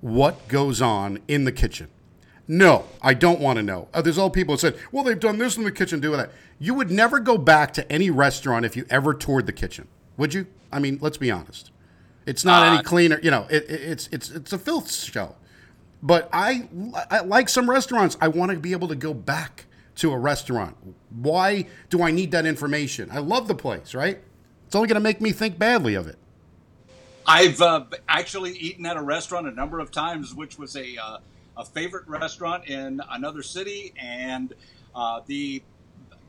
what 0.00 0.46
goes 0.48 0.82
on 0.82 1.20
in 1.26 1.44
the 1.44 1.52
kitchen? 1.52 1.88
No, 2.48 2.84
I 3.02 3.14
don't 3.14 3.40
want 3.40 3.56
to 3.56 3.62
know. 3.62 3.88
Uh, 3.92 4.02
there's 4.02 4.18
all 4.18 4.30
people 4.30 4.54
that 4.54 4.60
said, 4.60 4.78
well, 4.92 5.02
they've 5.02 5.18
done 5.18 5.38
this 5.38 5.56
in 5.56 5.64
the 5.64 5.72
kitchen, 5.72 6.00
do 6.00 6.12
that. 6.16 6.30
You 6.58 6.74
would 6.74 6.90
never 6.90 7.18
go 7.18 7.36
back 7.38 7.72
to 7.74 7.90
any 7.90 8.10
restaurant 8.10 8.64
if 8.64 8.76
you 8.76 8.86
ever 8.88 9.14
toured 9.14 9.46
the 9.46 9.52
kitchen, 9.52 9.88
would 10.16 10.32
you? 10.32 10.46
I 10.70 10.78
mean, 10.78 10.98
let's 11.00 11.16
be 11.16 11.30
honest. 11.30 11.70
It's 12.24 12.44
not 12.44 12.62
uh, 12.62 12.74
any 12.74 12.82
cleaner. 12.82 13.18
You 13.22 13.30
know, 13.30 13.46
it, 13.50 13.64
it, 13.64 13.80
it's 13.82 14.08
it's 14.12 14.30
it's 14.30 14.52
a 14.52 14.58
filth 14.58 14.90
show. 14.90 15.36
But 16.06 16.28
I, 16.32 16.68
I 17.10 17.22
like 17.22 17.48
some 17.48 17.68
restaurants. 17.68 18.16
I 18.20 18.28
want 18.28 18.52
to 18.52 18.56
be 18.56 18.70
able 18.70 18.86
to 18.86 18.94
go 18.94 19.12
back 19.12 19.66
to 19.96 20.12
a 20.12 20.18
restaurant. 20.18 20.76
Why 21.10 21.66
do 21.90 22.00
I 22.00 22.12
need 22.12 22.30
that 22.30 22.46
information? 22.46 23.08
I 23.10 23.18
love 23.18 23.48
the 23.48 23.56
place, 23.56 23.92
right? 23.92 24.20
It's 24.66 24.76
only 24.76 24.86
going 24.86 24.94
to 24.94 25.00
make 25.00 25.20
me 25.20 25.32
think 25.32 25.58
badly 25.58 25.96
of 25.96 26.06
it. 26.06 26.16
I've 27.26 27.60
uh, 27.60 27.86
actually 28.08 28.52
eaten 28.52 28.86
at 28.86 28.96
a 28.96 29.02
restaurant 29.02 29.48
a 29.48 29.50
number 29.50 29.80
of 29.80 29.90
times, 29.90 30.32
which 30.32 30.60
was 30.60 30.76
a 30.76 30.96
uh, 30.96 31.18
a 31.56 31.64
favorite 31.64 32.06
restaurant 32.06 32.68
in 32.68 33.00
another 33.10 33.42
city, 33.42 33.92
and 34.00 34.54
uh, 34.94 35.22
the 35.26 35.60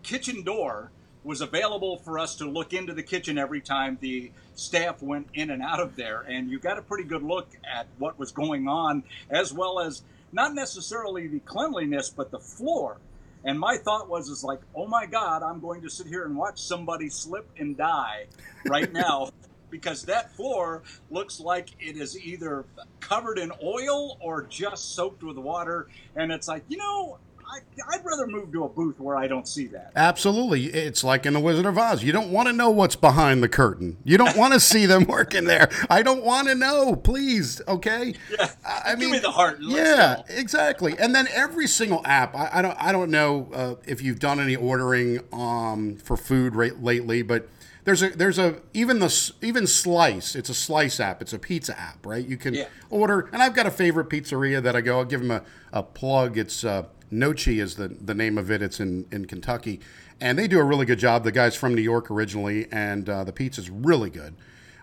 kitchen 0.02 0.42
door 0.42 0.90
was 1.28 1.42
available 1.42 1.98
for 1.98 2.18
us 2.18 2.36
to 2.36 2.50
look 2.50 2.74
into 2.74 2.94
the 2.94 3.04
kitchen 3.04 3.38
every 3.38 3.60
time 3.60 3.98
the 4.00 4.32
staff 4.56 5.04
went 5.04 5.28
in 5.34 5.50
and 5.50 5.62
out 5.62 5.82
of 5.82 5.98
there. 5.98 6.22
And 6.22 6.50
you 6.50 6.58
got 6.58 6.78
a 6.78 6.82
pretty 6.82 7.04
good 7.04 7.22
look 7.22 7.50
at 7.70 7.86
what 7.98 8.18
was 8.18 8.32
going 8.32 8.70
on, 8.70 9.04
as 9.30 9.52
well 9.52 9.82
as 9.82 10.04
not 10.32 10.56
necessarily 10.56 11.28
the 11.28 11.40
cleanliness, 11.42 12.10
but 12.10 12.32
the 12.32 12.40
floor. 12.40 12.96
And 13.44 13.60
my 13.60 13.76
thought 13.76 14.08
was, 14.08 14.30
is 14.30 14.42
like, 14.42 14.62
oh 14.74 14.88
my 14.88 15.06
God, 15.06 15.44
I'm 15.44 15.60
going 15.60 15.82
to 15.82 15.90
sit 15.90 16.08
here 16.08 16.24
and 16.24 16.38
watch 16.38 16.62
somebody 16.62 17.10
slip 17.10 17.50
and 17.58 17.76
die 17.76 18.28
right 18.66 18.92
now. 18.92 19.30
because 19.70 20.04
that 20.04 20.34
floor 20.34 20.82
looks 21.12 21.42
like 21.42 21.72
it 21.78 21.98
is 21.98 22.18
either 22.18 22.64
covered 23.02 23.38
in 23.38 23.52
oil 23.62 24.18
or 24.22 24.44
just 24.44 24.96
soaked 24.96 25.24
with 25.24 25.38
water. 25.38 25.90
And 26.16 26.32
it's 26.32 26.48
like, 26.48 26.64
you 26.70 26.78
know, 26.78 27.18
I, 27.50 27.98
would 27.98 28.06
rather 28.06 28.28
move 28.28 28.52
to 28.52 28.66
a 28.66 28.70
booth 28.70 29.00
where 29.00 29.16
I 29.16 29.28
don't 29.28 29.48
see 29.48 29.68
that. 29.68 29.92
Absolutely. 29.96 30.66
It's 30.66 31.04
like 31.04 31.26
in 31.26 31.34
The 31.34 31.40
Wizard 31.40 31.66
of 31.66 31.78
Oz. 31.78 32.04
You 32.04 32.12
don't 32.12 32.32
want 32.32 32.48
to 32.48 32.54
know 32.54 32.70
what's 32.70 32.96
behind 32.96 33.42
the 33.42 33.50
curtain. 33.50 33.98
You 34.04 34.18
don't 34.18 34.36
want 34.38 34.54
to 34.54 34.60
see 34.60 34.86
them 34.86 35.06
working 35.06 35.46
there. 35.46 35.70
I 35.90 36.02
don't 36.02 36.24
want 36.24 36.48
to 36.48 36.56
know, 36.56 36.96
please. 36.96 37.62
Okay. 37.68 38.16
Yeah. 38.32 38.50
I 38.66 38.92
Give 38.92 39.00
mean, 39.00 39.12
me 39.12 39.20
the 39.20 39.32
heart. 39.32 39.58
yeah, 39.62 40.22
exactly. 40.30 40.96
And 41.00 41.16
then 41.16 41.28
every 41.34 41.68
single 41.68 42.02
app. 42.06 42.36
I, 42.36 42.50
I 42.54 42.62
don't. 42.62 42.78
I 42.80 42.92
don't 42.92 43.12
know 43.12 43.50
uh, 43.54 43.76
if 43.86 44.02
you've 44.02 44.20
done 44.20 44.40
any 44.40 44.56
ordering 44.56 45.22
um, 45.32 45.98
for 45.98 46.18
food 46.18 46.56
right, 46.56 46.82
lately, 46.82 47.22
but 47.22 47.48
there's 47.88 48.04
a 48.04 48.10
there's 48.10 48.38
a 48.38 48.62
even 48.74 49.00
the 49.00 49.32
even 49.42 49.66
slice 49.66 50.36
it's 50.36 50.50
a 50.50 50.54
slice 50.54 51.00
app 51.00 51.22
it's 51.22 51.32
a 51.32 51.40
pizza 51.40 51.80
app 51.80 52.06
right 52.06 52.28
you 52.28 52.36
can 52.36 52.54
yeah. 52.54 52.66
order 52.90 53.30
and 53.32 53.42
i've 53.42 53.54
got 53.54 53.66
a 53.66 53.72
favorite 53.72 54.10
pizzeria 54.10 54.62
that 54.62 54.76
i 54.76 54.82
go 54.82 55.00
i'll 55.00 55.06
give 55.06 55.22
them 55.22 55.32
a, 55.32 55.42
a 55.72 55.82
plug 55.82 56.38
it's 56.38 56.66
uh, 56.66 56.84
Nochi 57.10 57.62
is 57.62 57.76
the, 57.76 57.88
the 57.88 58.14
name 58.14 58.38
of 58.38 58.52
it. 58.52 58.62
It's 58.62 58.82
in, 58.82 59.06
in 59.14 59.26
Kentucky. 59.26 59.80
And 60.20 60.38
they 60.38 60.46
do 60.46 60.60
a 60.60 60.64
really 60.64 60.86
good 60.86 61.00
job. 61.00 61.24
The 61.24 61.32
guy's 61.32 61.56
from 61.56 61.74
New 61.74 61.82
York 61.82 62.12
originally, 62.12 62.68
and 62.70 63.10
uh, 63.10 63.24
the 63.24 63.32
pizza's 63.32 63.70
really 63.70 64.10
good. 64.10 64.36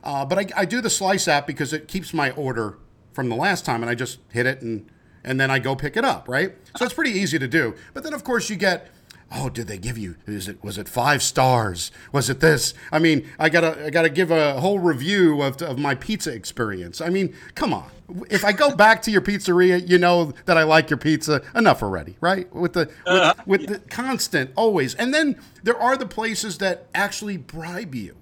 Uh, 0.02 0.24
but 0.24 0.38
I, 0.38 0.60
I 0.60 0.64
do 0.64 0.80
the 0.80 0.88
Slice 0.88 1.28
app 1.28 1.46
because 1.46 1.74
it 1.74 1.86
keeps 1.86 2.14
my 2.14 2.30
order 2.30 2.78
from 3.12 3.28
the 3.28 3.36
last 3.36 3.66
time, 3.66 3.82
and 3.82 3.90
I 3.90 3.94
just 3.94 4.20
hit 4.30 4.46
it 4.46 4.62
and 4.62 4.90
and 5.26 5.40
then 5.40 5.50
I 5.50 5.58
go 5.58 5.74
pick 5.74 5.96
it 5.96 6.04
up, 6.04 6.28
right? 6.28 6.54
So 6.76 6.84
it's 6.84 6.94
pretty 6.94 7.12
easy 7.12 7.38
to 7.38 7.48
do. 7.48 7.74
But 7.94 8.04
then, 8.04 8.12
of 8.12 8.24
course, 8.24 8.50
you 8.50 8.56
get 8.56 8.90
oh, 9.34 9.50
did 9.50 9.66
they 9.66 9.78
give 9.78 9.98
you? 9.98 10.16
Is 10.26 10.48
it 10.48 10.62
was 10.62 10.78
it 10.78 10.88
five 10.88 11.22
stars? 11.22 11.90
Was 12.12 12.30
it 12.30 12.40
this? 12.40 12.72
I 12.92 12.98
mean, 12.98 13.28
I 13.38 13.48
gotta 13.48 13.86
I 13.86 13.90
gotta 13.90 14.08
give 14.08 14.30
a 14.30 14.60
whole 14.60 14.78
review 14.78 15.42
of, 15.42 15.60
of 15.60 15.78
my 15.78 15.94
pizza 15.94 16.32
experience. 16.32 17.00
I 17.00 17.08
mean, 17.10 17.34
come 17.54 17.74
on. 17.74 17.90
If 18.30 18.44
I 18.44 18.52
go 18.52 18.74
back 18.74 19.02
to 19.02 19.10
your 19.10 19.22
pizzeria, 19.22 19.86
you 19.86 19.98
know 19.98 20.32
that 20.44 20.56
I 20.58 20.62
like 20.62 20.90
your 20.90 20.98
pizza 20.98 21.42
enough 21.54 21.82
already, 21.82 22.16
right? 22.20 22.52
With 22.54 22.74
the 22.74 22.90
with, 23.06 23.06
uh, 23.06 23.34
with 23.46 23.60
yeah. 23.62 23.66
the 23.70 23.78
constant 23.78 24.50
always, 24.56 24.94
and 24.94 25.12
then 25.12 25.36
there 25.62 25.76
are 25.76 25.96
the 25.96 26.06
places 26.06 26.58
that 26.58 26.86
actually 26.94 27.36
bribe 27.36 27.94
you. 27.94 28.16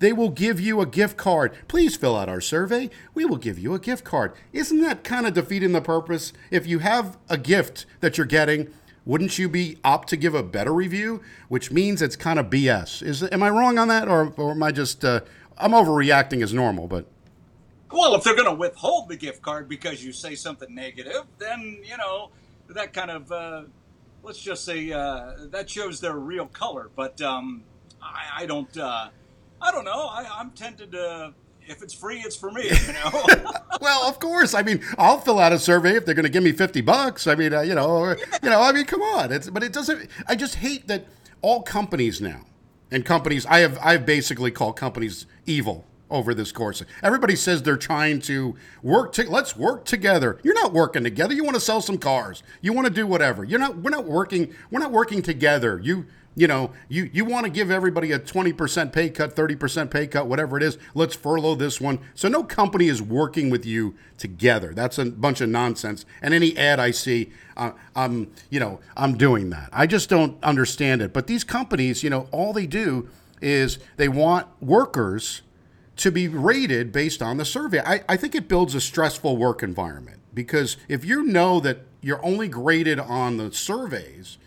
They 0.00 0.14
will 0.14 0.30
give 0.30 0.58
you 0.58 0.80
a 0.80 0.86
gift 0.86 1.18
card. 1.18 1.52
Please 1.68 1.94
fill 1.94 2.16
out 2.16 2.30
our 2.30 2.40
survey. 2.40 2.88
We 3.12 3.26
will 3.26 3.36
give 3.36 3.58
you 3.58 3.74
a 3.74 3.78
gift 3.78 4.02
card. 4.02 4.32
Isn't 4.50 4.80
that 4.80 5.04
kind 5.04 5.26
of 5.26 5.34
defeating 5.34 5.72
the 5.72 5.82
purpose? 5.82 6.32
If 6.50 6.66
you 6.66 6.78
have 6.78 7.18
a 7.28 7.36
gift 7.36 7.84
that 8.00 8.16
you're 8.16 8.26
getting 8.26 8.72
wouldn't 9.04 9.38
you 9.38 9.48
be 9.48 9.78
opt 9.84 10.08
to 10.10 10.16
give 10.16 10.34
a 10.34 10.42
better 10.42 10.72
review? 10.72 11.22
Which 11.48 11.70
means 11.70 12.02
it's 12.02 12.16
kind 12.16 12.38
of 12.38 12.46
BS. 12.46 13.02
Is 13.02 13.22
am 13.22 13.42
I 13.42 13.50
wrong 13.50 13.78
on 13.78 13.88
that, 13.88 14.08
or, 14.08 14.32
or 14.36 14.52
am 14.52 14.62
I 14.62 14.72
just 14.72 15.04
uh, 15.04 15.20
I'm 15.58 15.72
overreacting 15.72 16.42
as 16.42 16.52
normal? 16.52 16.86
But 16.86 17.06
well, 17.90 18.14
if 18.14 18.22
they're 18.24 18.36
going 18.36 18.46
to 18.46 18.54
withhold 18.54 19.08
the 19.08 19.16
gift 19.16 19.42
card 19.42 19.68
because 19.68 20.04
you 20.04 20.12
say 20.12 20.34
something 20.34 20.74
negative, 20.74 21.24
then 21.38 21.80
you 21.84 21.96
know 21.96 22.30
that 22.68 22.92
kind 22.92 23.10
of 23.10 23.32
uh, 23.32 23.62
let's 24.22 24.38
just 24.38 24.64
say 24.64 24.92
uh, 24.92 25.32
that 25.50 25.68
shows 25.68 26.00
their 26.00 26.16
real 26.16 26.46
color. 26.46 26.90
But 26.94 27.20
um, 27.22 27.62
I, 28.02 28.42
I, 28.42 28.46
don't, 28.46 28.76
uh, 28.76 29.08
I 29.60 29.72
don't 29.72 29.84
know. 29.84 30.06
I, 30.06 30.28
I'm 30.32 30.50
tempted 30.50 30.92
to. 30.92 31.34
If 31.70 31.82
it's 31.82 31.94
free, 31.94 32.18
it's 32.18 32.34
for 32.34 32.50
me. 32.50 32.64
You 32.64 32.92
know. 32.94 33.24
well, 33.80 34.08
of 34.08 34.18
course. 34.18 34.54
I 34.54 34.62
mean, 34.62 34.82
I'll 34.98 35.20
fill 35.20 35.38
out 35.38 35.52
a 35.52 35.58
survey 35.58 35.94
if 35.96 36.04
they're 36.04 36.16
going 36.16 36.24
to 36.24 36.30
give 36.30 36.42
me 36.42 36.50
fifty 36.50 36.80
bucks. 36.80 37.28
I 37.28 37.36
mean, 37.36 37.54
uh, 37.54 37.60
you 37.60 37.76
know, 37.76 37.88
or, 37.88 38.18
you 38.42 38.50
know. 38.50 38.60
I 38.60 38.72
mean, 38.72 38.86
come 38.86 39.02
on. 39.02 39.30
It's 39.30 39.48
but 39.48 39.62
it 39.62 39.72
doesn't. 39.72 40.10
I 40.26 40.34
just 40.34 40.56
hate 40.56 40.88
that 40.88 41.06
all 41.42 41.62
companies 41.62 42.20
now 42.20 42.40
and 42.90 43.04
companies. 43.04 43.46
I 43.46 43.60
have 43.60 43.78
I've 43.80 44.04
basically 44.04 44.50
called 44.50 44.76
companies 44.76 45.26
evil 45.46 45.86
over 46.10 46.34
this 46.34 46.50
course. 46.50 46.82
Everybody 47.04 47.36
says 47.36 47.62
they're 47.62 47.76
trying 47.76 48.20
to 48.22 48.56
work 48.82 49.12
to 49.12 49.30
let's 49.30 49.56
work 49.56 49.84
together. 49.84 50.40
You're 50.42 50.54
not 50.54 50.72
working 50.72 51.04
together. 51.04 51.34
You 51.34 51.44
want 51.44 51.54
to 51.54 51.60
sell 51.60 51.80
some 51.80 51.98
cars. 51.98 52.42
You 52.60 52.72
want 52.72 52.88
to 52.88 52.92
do 52.92 53.06
whatever. 53.06 53.44
You're 53.44 53.60
not 53.60 53.76
we're 53.76 53.90
not 53.90 54.06
working 54.06 54.52
we're 54.72 54.80
not 54.80 54.90
working 54.90 55.22
together. 55.22 55.80
You 55.80 56.06
you 56.36 56.46
know, 56.46 56.72
you, 56.88 57.10
you 57.12 57.24
want 57.24 57.44
to 57.44 57.50
give 57.50 57.70
everybody 57.70 58.12
a 58.12 58.18
20% 58.18 58.92
pay 58.92 59.10
cut, 59.10 59.34
30% 59.34 59.90
pay 59.90 60.06
cut, 60.06 60.26
whatever 60.26 60.56
it 60.56 60.62
is. 60.62 60.78
Let's 60.94 61.16
furlough 61.16 61.56
this 61.56 61.80
one. 61.80 61.98
So 62.14 62.28
no 62.28 62.44
company 62.44 62.86
is 62.86 63.02
working 63.02 63.50
with 63.50 63.66
you 63.66 63.94
together. 64.16 64.72
That's 64.72 64.98
a 64.98 65.06
bunch 65.06 65.40
of 65.40 65.48
nonsense. 65.48 66.06
And 66.22 66.32
any 66.32 66.56
ad 66.56 66.78
I 66.78 66.92
see, 66.92 67.32
uh, 67.56 67.72
I'm, 67.96 68.30
you 68.48 68.60
know, 68.60 68.80
I'm 68.96 69.16
doing 69.16 69.50
that. 69.50 69.70
I 69.72 69.86
just 69.86 70.08
don't 70.08 70.42
understand 70.42 71.02
it. 71.02 71.12
But 71.12 71.26
these 71.26 71.42
companies, 71.42 72.02
you 72.02 72.10
know, 72.10 72.28
all 72.30 72.52
they 72.52 72.66
do 72.66 73.08
is 73.42 73.78
they 73.96 74.08
want 74.08 74.46
workers 74.60 75.42
to 75.96 76.10
be 76.10 76.28
rated 76.28 76.92
based 76.92 77.20
on 77.22 77.38
the 77.38 77.44
survey. 77.44 77.80
I, 77.80 78.02
I 78.08 78.16
think 78.16 78.34
it 78.34 78.48
builds 78.48 78.74
a 78.74 78.80
stressful 78.80 79.36
work 79.36 79.62
environment 79.62 80.20
because 80.32 80.76
if 80.88 81.04
you 81.04 81.24
know 81.24 81.60
that 81.60 81.80
you're 82.00 82.24
only 82.24 82.48
graded 82.48 82.98
on 82.98 83.36
the 83.36 83.52
surveys 83.52 84.38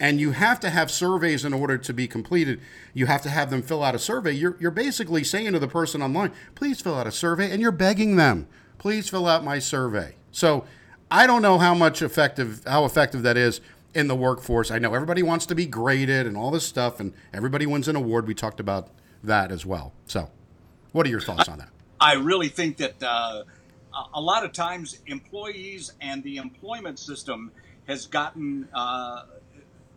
and 0.00 0.20
you 0.20 0.32
have 0.32 0.58
to 0.60 0.70
have 0.70 0.90
surveys 0.90 1.44
in 1.44 1.52
order 1.52 1.78
to 1.78 1.92
be 1.92 2.08
completed, 2.08 2.60
you 2.92 3.06
have 3.06 3.22
to 3.22 3.30
have 3.30 3.50
them 3.50 3.62
fill 3.62 3.82
out 3.82 3.94
a 3.94 3.98
survey. 3.98 4.32
You're, 4.32 4.56
you're 4.58 4.70
basically 4.70 5.24
saying 5.24 5.52
to 5.52 5.58
the 5.58 5.68
person 5.68 6.02
online, 6.02 6.32
please 6.54 6.80
fill 6.80 6.94
out 6.94 7.06
a 7.06 7.12
survey, 7.12 7.50
and 7.50 7.60
you're 7.60 7.72
begging 7.72 8.16
them, 8.16 8.48
please 8.78 9.08
fill 9.08 9.26
out 9.26 9.44
my 9.44 9.58
survey. 9.58 10.16
So 10.32 10.64
I 11.10 11.26
don't 11.26 11.42
know 11.42 11.58
how 11.58 11.74
much 11.74 12.02
effective 12.02 12.62
how 12.66 12.84
effective 12.84 13.22
that 13.22 13.36
is 13.36 13.60
in 13.94 14.08
the 14.08 14.16
workforce. 14.16 14.70
I 14.70 14.78
know 14.78 14.94
everybody 14.94 15.22
wants 15.22 15.46
to 15.46 15.54
be 15.54 15.66
graded 15.66 16.26
and 16.26 16.36
all 16.36 16.50
this 16.50 16.66
stuff, 16.66 16.98
and 16.98 17.12
everybody 17.32 17.66
wins 17.66 17.86
an 17.86 17.94
award. 17.96 18.26
We 18.26 18.34
talked 18.34 18.58
about 18.58 18.88
that 19.22 19.52
as 19.52 19.64
well. 19.64 19.92
So 20.06 20.30
what 20.92 21.06
are 21.06 21.10
your 21.10 21.20
thoughts 21.20 21.48
on 21.48 21.58
that? 21.58 21.68
I 22.00 22.14
really 22.14 22.48
think 22.48 22.78
that 22.78 23.00
uh, 23.02 23.44
a 24.12 24.20
lot 24.20 24.44
of 24.44 24.52
times 24.52 24.98
employees 25.06 25.92
and 26.00 26.22
the 26.24 26.38
employment 26.38 26.98
system 26.98 27.52
has 27.86 28.06
gotten 28.06 28.68
uh, 28.74 29.22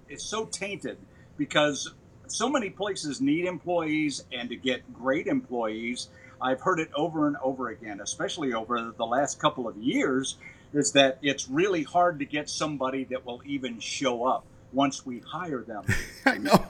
it's 0.10 0.24
so 0.24 0.46
tainted 0.46 0.98
because 1.38 1.94
so 2.28 2.50
many 2.50 2.70
places 2.70 3.22
need 3.22 3.46
employees 3.46 4.26
and 4.32 4.50
to 4.50 4.56
get 4.56 4.94
great 4.94 5.28
employees. 5.28 6.10
I've 6.42 6.62
heard 6.62 6.80
it 6.80 6.90
over 6.96 7.28
and 7.28 7.38
over 7.42 7.70
again, 7.70 8.00
especially 8.02 8.54
over 8.54 8.94
the 8.96 9.06
last 9.06 9.40
couple 9.40 9.68
of 9.68 9.78
years, 9.78 10.38
is 10.74 10.92
that 10.92 11.18
it's 11.22 11.50
really 11.50 11.84
hard 11.84 12.20
to 12.20 12.26
get 12.26 12.50
somebody 12.50 13.06
that 13.06 13.26
will 13.26 13.42
even 13.46 13.80
show 13.80 14.26
up 14.26 14.46
once 14.74 15.06
we 15.06 15.20
hire 15.20 15.64
them. 15.64 15.84
I 16.26 16.38
know. 16.38 16.68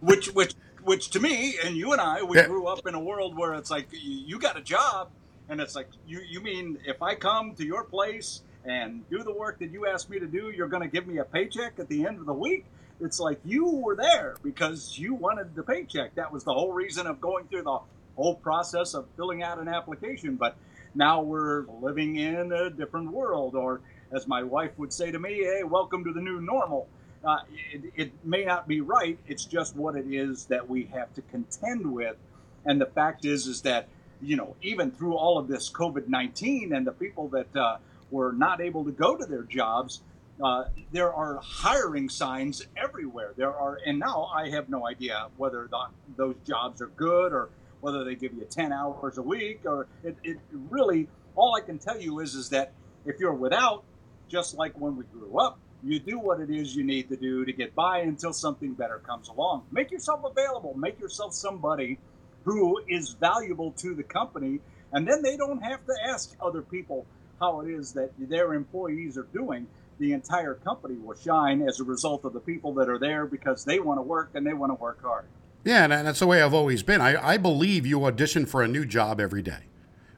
Which 0.00 0.32
which 0.34 0.54
which 0.82 1.10
to 1.10 1.20
me 1.20 1.56
and 1.64 1.76
you 1.76 1.92
and 1.92 2.00
I, 2.00 2.22
we 2.22 2.38
yeah. 2.38 2.46
grew 2.46 2.66
up 2.66 2.86
in 2.86 2.94
a 2.94 3.00
world 3.00 3.36
where 3.36 3.54
it's 3.54 3.70
like 3.70 3.88
you 3.92 4.38
got 4.38 4.56
a 4.56 4.62
job, 4.62 5.10
and 5.48 5.60
it's 5.60 5.74
like 5.74 5.88
you 6.06 6.20
you 6.20 6.40
mean 6.40 6.78
if 6.86 7.02
I 7.02 7.14
come 7.14 7.54
to 7.56 7.64
your 7.64 7.84
place 7.84 8.42
and 8.68 9.08
do 9.08 9.22
the 9.22 9.32
work 9.32 9.58
that 9.60 9.70
you 9.70 9.86
asked 9.86 10.10
me 10.10 10.18
to 10.18 10.26
do, 10.26 10.52
you're 10.54 10.68
going 10.68 10.82
to 10.82 10.88
give 10.88 11.06
me 11.06 11.18
a 11.18 11.24
paycheck 11.24 11.78
at 11.78 11.88
the 11.88 12.06
end 12.06 12.18
of 12.18 12.26
the 12.26 12.34
week. 12.34 12.64
It's 13.00 13.18
like 13.18 13.40
you 13.44 13.66
were 13.68 13.96
there 13.96 14.36
because 14.42 14.98
you 14.98 15.14
wanted 15.14 15.54
the 15.54 15.62
paycheck. 15.62 16.14
That 16.16 16.32
was 16.32 16.44
the 16.44 16.52
whole 16.52 16.72
reason 16.72 17.06
of 17.06 17.20
going 17.20 17.46
through 17.46 17.62
the 17.62 17.78
whole 18.16 18.34
process 18.34 18.94
of 18.94 19.06
filling 19.16 19.42
out 19.42 19.58
an 19.58 19.68
application. 19.68 20.36
But 20.36 20.56
now 20.94 21.22
we're 21.22 21.64
living 21.80 22.16
in 22.16 22.52
a 22.52 22.70
different 22.70 23.12
world, 23.12 23.54
or 23.54 23.80
as 24.12 24.26
my 24.26 24.42
wife 24.42 24.72
would 24.78 24.92
say 24.92 25.10
to 25.10 25.18
me, 25.18 25.44
hey, 25.44 25.62
welcome 25.62 26.04
to 26.04 26.12
the 26.12 26.20
new 26.20 26.40
normal 26.40 26.88
uh, 27.24 27.38
it, 27.72 27.82
it 27.96 28.12
may 28.24 28.44
not 28.44 28.68
be 28.68 28.80
right. 28.80 29.18
It's 29.26 29.44
just 29.44 29.76
what 29.76 29.96
it 29.96 30.06
is 30.08 30.46
that 30.46 30.68
we 30.68 30.84
have 30.94 31.12
to 31.14 31.22
contend 31.22 31.92
with. 31.92 32.16
And 32.64 32.80
the 32.80 32.86
fact 32.86 33.24
is, 33.24 33.46
is 33.46 33.62
that 33.62 33.88
you 34.20 34.36
know, 34.36 34.56
even 34.62 34.90
through 34.90 35.14
all 35.14 35.38
of 35.38 35.46
this 35.46 35.70
COVID 35.70 36.08
nineteen 36.08 36.72
and 36.72 36.86
the 36.86 36.92
people 36.92 37.28
that 37.28 37.54
uh, 37.56 37.76
were 38.10 38.32
not 38.32 38.60
able 38.60 38.84
to 38.84 38.92
go 38.92 39.16
to 39.16 39.24
their 39.26 39.42
jobs, 39.42 40.02
uh, 40.42 40.64
there 40.92 41.12
are 41.12 41.40
hiring 41.42 42.08
signs 42.08 42.66
everywhere. 42.76 43.32
There 43.36 43.52
are, 43.52 43.78
and 43.84 43.98
now 43.98 44.30
I 44.34 44.50
have 44.50 44.68
no 44.68 44.86
idea 44.86 45.28
whether 45.36 45.68
the, 45.70 45.86
those 46.16 46.36
jobs 46.46 46.80
are 46.80 46.88
good 46.88 47.32
or 47.32 47.50
whether 47.80 48.04
they 48.04 48.14
give 48.14 48.34
you 48.34 48.46
10 48.48 48.72
hours 48.72 49.18
a 49.18 49.22
week 49.22 49.60
or 49.64 49.86
it, 50.02 50.16
it 50.22 50.38
really, 50.52 51.08
all 51.34 51.56
I 51.56 51.60
can 51.60 51.78
tell 51.78 52.00
you 52.00 52.20
is, 52.20 52.34
is 52.34 52.48
that 52.50 52.72
if 53.04 53.18
you're 53.18 53.34
without, 53.34 53.84
just 54.28 54.56
like 54.56 54.78
when 54.78 54.96
we 54.96 55.04
grew 55.04 55.38
up, 55.38 55.58
you 55.82 55.98
do 56.00 56.18
what 56.18 56.40
it 56.40 56.50
is 56.50 56.74
you 56.74 56.84
need 56.84 57.08
to 57.08 57.16
do 57.16 57.44
to 57.44 57.52
get 57.52 57.74
by 57.74 58.00
until 58.00 58.32
something 58.32 58.74
better 58.74 58.98
comes 58.98 59.28
along. 59.28 59.64
Make 59.70 59.90
yourself 59.90 60.20
available. 60.24 60.74
Make 60.76 60.98
yourself 61.00 61.34
somebody 61.34 61.98
who 62.44 62.80
is 62.88 63.10
valuable 63.10 63.72
to 63.72 63.94
the 63.94 64.02
company. 64.02 64.60
And 64.92 65.06
then 65.06 65.22
they 65.22 65.36
don't 65.36 65.62
have 65.62 65.84
to 65.86 65.94
ask 66.08 66.34
other 66.40 66.62
people 66.62 67.06
how 67.40 67.60
it 67.60 67.70
is 67.70 67.92
that 67.92 68.10
their 68.18 68.54
employees 68.54 69.16
are 69.18 69.26
doing. 69.32 69.66
The 69.98 70.12
entire 70.12 70.54
company 70.54 70.96
will 70.96 71.16
shine 71.16 71.62
as 71.62 71.80
a 71.80 71.84
result 71.84 72.24
of 72.24 72.32
the 72.32 72.40
people 72.40 72.72
that 72.74 72.88
are 72.88 72.98
there 72.98 73.26
because 73.26 73.64
they 73.64 73.80
want 73.80 73.98
to 73.98 74.02
work 74.02 74.30
and 74.34 74.46
they 74.46 74.52
want 74.52 74.70
to 74.70 74.74
work 74.74 75.02
hard. 75.02 75.26
Yeah, 75.64 75.84
and 75.84 75.92
that's 75.92 76.20
the 76.20 76.26
way 76.26 76.40
I've 76.40 76.54
always 76.54 76.82
been. 76.82 77.00
I, 77.00 77.32
I 77.32 77.36
believe 77.36 77.84
you 77.84 78.04
audition 78.04 78.46
for 78.46 78.62
a 78.62 78.68
new 78.68 78.84
job 78.84 79.20
every 79.20 79.42
day. 79.42 79.64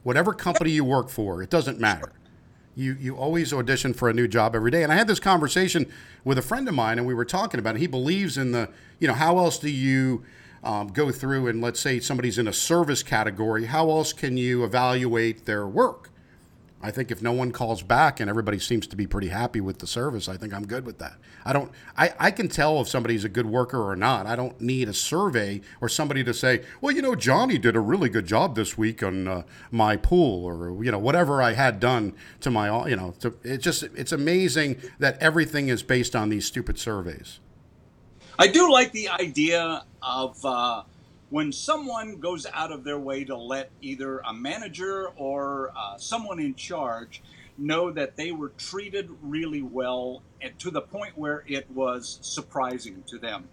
Whatever 0.03 0.33
company 0.33 0.71
you 0.71 0.85
work 0.85 1.09
for, 1.09 1.41
it 1.41 1.49
doesn't 1.49 1.79
matter 1.79 2.13
you 2.75 2.95
you 2.99 3.15
always 3.17 3.51
audition 3.51 3.93
for 3.93 4.09
a 4.09 4.13
new 4.13 4.27
job 4.27 4.55
every 4.55 4.71
day. 4.71 4.83
And 4.83 4.91
I 4.91 4.95
had 4.95 5.07
this 5.07 5.19
conversation 5.19 5.91
with 6.23 6.37
a 6.37 6.41
friend 6.41 6.67
of 6.67 6.73
mine, 6.73 6.97
and 6.97 7.07
we 7.07 7.13
were 7.13 7.25
talking 7.25 7.59
about 7.59 7.75
it. 7.75 7.79
He 7.79 7.87
believes 7.87 8.37
in 8.37 8.51
the 8.51 8.69
you 8.99 9.07
know 9.07 9.13
how 9.13 9.37
else 9.37 9.57
do 9.57 9.69
you 9.69 10.23
um, 10.63 10.87
go 10.87 11.11
through 11.11 11.47
and 11.47 11.61
let's 11.61 11.79
say 11.79 11.99
somebody's 11.99 12.37
in 12.37 12.47
a 12.47 12.53
service 12.53 13.03
category, 13.03 13.65
how 13.65 13.89
else 13.89 14.13
can 14.13 14.37
you 14.37 14.63
evaluate 14.63 15.45
their 15.45 15.67
work? 15.67 16.10
I 16.83 16.91
think 16.91 17.11
if 17.11 17.21
no 17.21 17.31
one 17.31 17.51
calls 17.51 17.83
back 17.83 18.19
and 18.19 18.29
everybody 18.29 18.59
seems 18.59 18.87
to 18.87 18.95
be 18.95 19.07
pretty 19.07 19.29
happy 19.29 19.61
with 19.61 19.79
the 19.79 19.87
service, 19.87 20.27
I 20.27 20.37
think 20.37 20.53
I'm 20.53 20.65
good 20.65 20.85
with 20.85 20.97
that. 20.99 21.15
I 21.45 21.53
don't 21.53 21.71
I, 21.97 22.13
I 22.19 22.31
can 22.31 22.47
tell 22.47 22.81
if 22.81 22.87
somebody's 22.87 23.23
a 23.23 23.29
good 23.29 23.45
worker 23.45 23.81
or 23.81 23.95
not. 23.95 24.25
I 24.25 24.35
don't 24.35 24.59
need 24.59 24.89
a 24.89 24.93
survey 24.93 25.61
or 25.79 25.89
somebody 25.89 26.23
to 26.23 26.33
say, 26.33 26.63
well, 26.81 26.93
you 26.93 27.01
know, 27.01 27.15
Johnny 27.15 27.57
did 27.57 27.75
a 27.75 27.79
really 27.79 28.09
good 28.09 28.25
job 28.25 28.55
this 28.55 28.77
week 28.77 29.03
on 29.03 29.27
uh, 29.27 29.43
my 29.69 29.95
pool 29.95 30.45
or 30.45 30.83
you 30.83 30.91
know 30.91 30.99
whatever 30.99 31.41
I 31.41 31.53
had 31.53 31.79
done 31.79 32.13
to 32.41 32.49
my 32.49 32.87
you 32.87 32.95
know. 32.95 33.13
To, 33.19 33.35
it's 33.43 33.63
just 33.63 33.83
it's 33.83 34.11
amazing 34.11 34.81
that 34.99 35.17
everything 35.21 35.69
is 35.69 35.83
based 35.83 36.15
on 36.15 36.29
these 36.29 36.45
stupid 36.45 36.79
surveys. 36.79 37.39
I 38.39 38.47
do 38.47 38.71
like 38.71 38.91
the 38.91 39.09
idea 39.09 39.83
of. 40.01 40.43
Uh 40.45 40.83
when 41.31 41.49
someone 41.51 42.17
goes 42.17 42.45
out 42.53 42.73
of 42.73 42.83
their 42.83 42.99
way 42.99 43.23
to 43.23 43.35
let 43.35 43.71
either 43.81 44.19
a 44.19 44.33
manager 44.33 45.07
or 45.15 45.71
uh, 45.75 45.97
someone 45.97 46.39
in 46.39 46.53
charge 46.53 47.23
know 47.57 47.89
that 47.89 48.17
they 48.17 48.33
were 48.33 48.49
treated 48.57 49.09
really 49.23 49.61
well 49.61 50.21
and 50.41 50.57
to 50.59 50.69
the 50.69 50.81
point 50.81 51.17
where 51.17 51.43
it 51.47 51.71
was 51.71 52.19
surprising 52.21 53.01
to 53.07 53.17
them. 53.17 53.47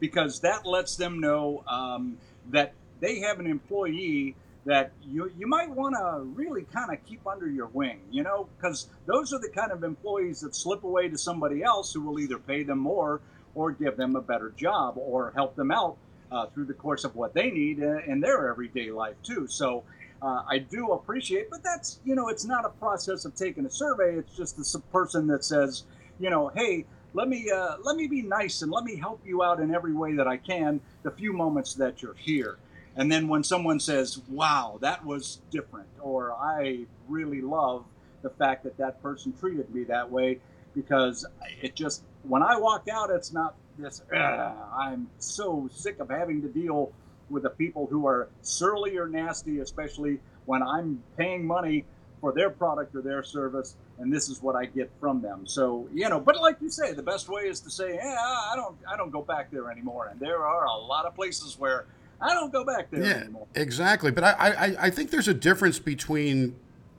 Because 0.00 0.40
that 0.40 0.66
lets 0.66 0.96
them 0.96 1.20
know 1.20 1.62
um, 1.68 2.18
that 2.50 2.72
they 2.98 3.20
have 3.20 3.38
an 3.38 3.46
employee 3.46 4.34
that 4.64 4.90
you, 5.02 5.30
you 5.38 5.46
might 5.46 5.70
want 5.70 5.94
to 5.94 6.22
really 6.34 6.64
kind 6.64 6.92
of 6.92 7.04
keep 7.06 7.24
under 7.26 7.48
your 7.48 7.66
wing, 7.68 8.00
you 8.10 8.24
know, 8.24 8.48
because 8.56 8.88
those 9.06 9.32
are 9.32 9.38
the 9.38 9.48
kind 9.48 9.70
of 9.70 9.84
employees 9.84 10.40
that 10.40 10.54
slip 10.54 10.82
away 10.82 11.08
to 11.08 11.16
somebody 11.16 11.62
else 11.62 11.92
who 11.92 12.00
will 12.00 12.18
either 12.18 12.38
pay 12.38 12.64
them 12.64 12.78
more 12.78 13.20
or 13.54 13.70
give 13.70 13.96
them 13.96 14.16
a 14.16 14.20
better 14.20 14.52
job 14.56 14.94
or 14.96 15.32
help 15.36 15.54
them 15.54 15.70
out 15.70 15.96
uh, 16.30 16.46
through 16.46 16.66
the 16.66 16.74
course 16.74 17.04
of 17.04 17.16
what 17.16 17.34
they 17.34 17.50
need 17.50 17.78
in 17.78 18.20
their 18.20 18.48
everyday 18.48 18.90
life 18.90 19.16
too. 19.22 19.46
So 19.46 19.84
uh, 20.22 20.42
I 20.48 20.58
do 20.58 20.92
appreciate, 20.92 21.50
but 21.50 21.62
that's 21.62 22.00
you 22.04 22.14
know 22.14 22.28
it's 22.28 22.44
not 22.44 22.64
a 22.64 22.70
process 22.70 23.24
of 23.24 23.34
taking 23.34 23.66
a 23.66 23.70
survey. 23.70 24.16
It's 24.16 24.36
just 24.36 24.56
the 24.56 24.80
person 24.92 25.26
that 25.28 25.44
says, 25.44 25.84
you 26.18 26.30
know, 26.30 26.48
hey, 26.48 26.84
let 27.14 27.28
me 27.28 27.50
uh, 27.50 27.76
let 27.82 27.96
me 27.96 28.06
be 28.06 28.22
nice 28.22 28.62
and 28.62 28.70
let 28.70 28.84
me 28.84 28.96
help 28.96 29.20
you 29.24 29.42
out 29.42 29.60
in 29.60 29.74
every 29.74 29.94
way 29.94 30.14
that 30.14 30.28
I 30.28 30.36
can. 30.36 30.80
The 31.02 31.10
few 31.10 31.32
moments 31.32 31.74
that 31.74 32.02
you're 32.02 32.14
here. 32.14 32.58
And 32.96 33.10
then 33.10 33.28
when 33.28 33.42
someone 33.44 33.80
says, 33.80 34.20
"Wow, 34.28 34.78
that 34.80 35.04
was 35.04 35.40
different," 35.50 35.88
or 36.00 36.32
"I 36.32 36.86
really 37.08 37.40
love 37.40 37.84
the 38.22 38.30
fact 38.30 38.64
that 38.64 38.76
that 38.76 39.02
person 39.02 39.32
treated 39.32 39.74
me 39.74 39.84
that 39.84 40.10
way," 40.10 40.40
because 40.74 41.24
it 41.62 41.74
just 41.74 42.02
when 42.24 42.42
I 42.42 42.56
walk 42.58 42.88
out, 42.88 43.10
it's 43.10 43.32
not 43.32 43.54
this. 43.78 44.02
Uh, 44.12 44.52
I'm 44.76 45.08
so 45.18 45.68
sick 45.72 45.98
of 46.00 46.08
having 46.10 46.42
to 46.42 46.48
deal 46.48 46.92
with 47.28 47.44
the 47.44 47.50
people 47.50 47.86
who 47.86 48.06
are 48.06 48.28
surly 48.42 48.96
or 48.96 49.08
nasty, 49.08 49.60
especially 49.60 50.18
when 50.46 50.62
I'm 50.62 51.02
paying 51.16 51.46
money 51.46 51.84
for 52.20 52.32
their 52.32 52.50
product 52.50 52.94
or 52.94 53.00
their 53.00 53.22
service, 53.22 53.76
and 53.98 54.12
this 54.12 54.28
is 54.28 54.42
what 54.42 54.54
I 54.54 54.66
get 54.66 54.90
from 55.00 55.22
them. 55.22 55.46
So 55.46 55.88
you 55.92 56.08
know, 56.08 56.20
but 56.20 56.40
like 56.40 56.58
you 56.60 56.70
say, 56.70 56.92
the 56.92 57.02
best 57.02 57.28
way 57.28 57.42
is 57.42 57.60
to 57.60 57.70
say, 57.70 57.94
yeah, 57.94 58.16
I 58.18 58.52
don't, 58.56 58.76
I 58.86 58.96
don't 58.96 59.10
go 59.10 59.22
back 59.22 59.50
there 59.50 59.70
anymore. 59.70 60.08
And 60.10 60.20
there 60.20 60.44
are 60.44 60.66
a 60.66 60.76
lot 60.76 61.06
of 61.06 61.14
places 61.14 61.58
where 61.58 61.86
I 62.20 62.34
don't 62.34 62.52
go 62.52 62.64
back 62.64 62.90
there 62.90 63.02
yeah, 63.02 63.14
anymore. 63.14 63.46
Exactly, 63.54 64.10
but 64.10 64.24
I, 64.24 64.32
I, 64.32 64.76
I 64.86 64.90
think 64.90 65.10
there's 65.10 65.28
a 65.28 65.34
difference 65.34 65.78
between 65.78 66.56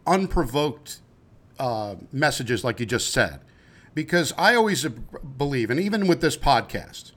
unprovoked 0.08 1.02
uh, 1.60 1.96
messages, 2.12 2.64
like 2.64 2.80
you 2.80 2.88
just 2.88 3.12
said, 3.12 3.42
because 3.94 4.34
I 4.38 4.56
always 4.56 4.86
believe, 4.86 5.70
and 5.70 5.80
even 5.80 6.08
with 6.08 6.22
this 6.22 6.38
podcast, 6.38 7.12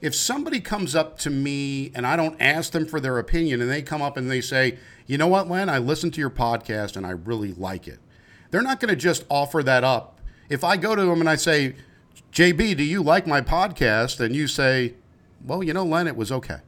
if 0.00 0.14
somebody 0.14 0.60
comes 0.60 0.94
up 0.96 1.18
to 1.20 1.30
me 1.30 1.92
and 1.94 2.06
I 2.06 2.16
don't 2.16 2.40
ask 2.40 2.72
them 2.72 2.86
for 2.86 3.00
their 3.00 3.18
opinion, 3.18 3.60
and 3.60 3.70
they 3.70 3.82
come 3.82 4.02
up 4.02 4.16
and 4.16 4.30
they 4.30 4.40
say, 4.40 4.78
you 5.06 5.16
know 5.18 5.28
what, 5.28 5.48
Len, 5.48 5.68
I 5.68 5.78
listened 5.78 6.14
to 6.14 6.20
your 6.20 6.30
podcast 6.30 6.96
and 6.96 7.06
I 7.06 7.10
really 7.10 7.52
like 7.52 7.86
it. 7.86 8.00
They're 8.50 8.62
not 8.62 8.80
going 8.80 8.90
to 8.90 8.96
just 8.96 9.24
offer 9.30 9.62
that 9.62 9.84
up. 9.84 10.20
If 10.48 10.64
I 10.64 10.76
go 10.76 10.94
to 10.94 11.02
them 11.02 11.20
and 11.20 11.30
I 11.30 11.36
say, 11.36 11.76
JB, 12.32 12.76
do 12.76 12.82
you 12.82 13.02
like 13.02 13.26
my 13.26 13.40
podcast? 13.40 14.20
And 14.20 14.34
you 14.34 14.46
say, 14.48 14.94
well, 15.44 15.62
you 15.62 15.72
know, 15.72 15.84
Len, 15.84 16.06
it 16.06 16.16
was 16.16 16.30
okay, 16.32 16.58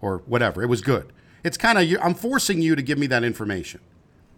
or 0.00 0.18
whatever, 0.26 0.62
it 0.62 0.68
was 0.68 0.80
good. 0.80 1.12
It's 1.44 1.56
kind 1.56 1.78
of, 1.78 2.02
I'm 2.02 2.14
forcing 2.14 2.62
you 2.62 2.76
to 2.76 2.82
give 2.82 2.98
me 2.98 3.06
that 3.08 3.24
information. 3.24 3.80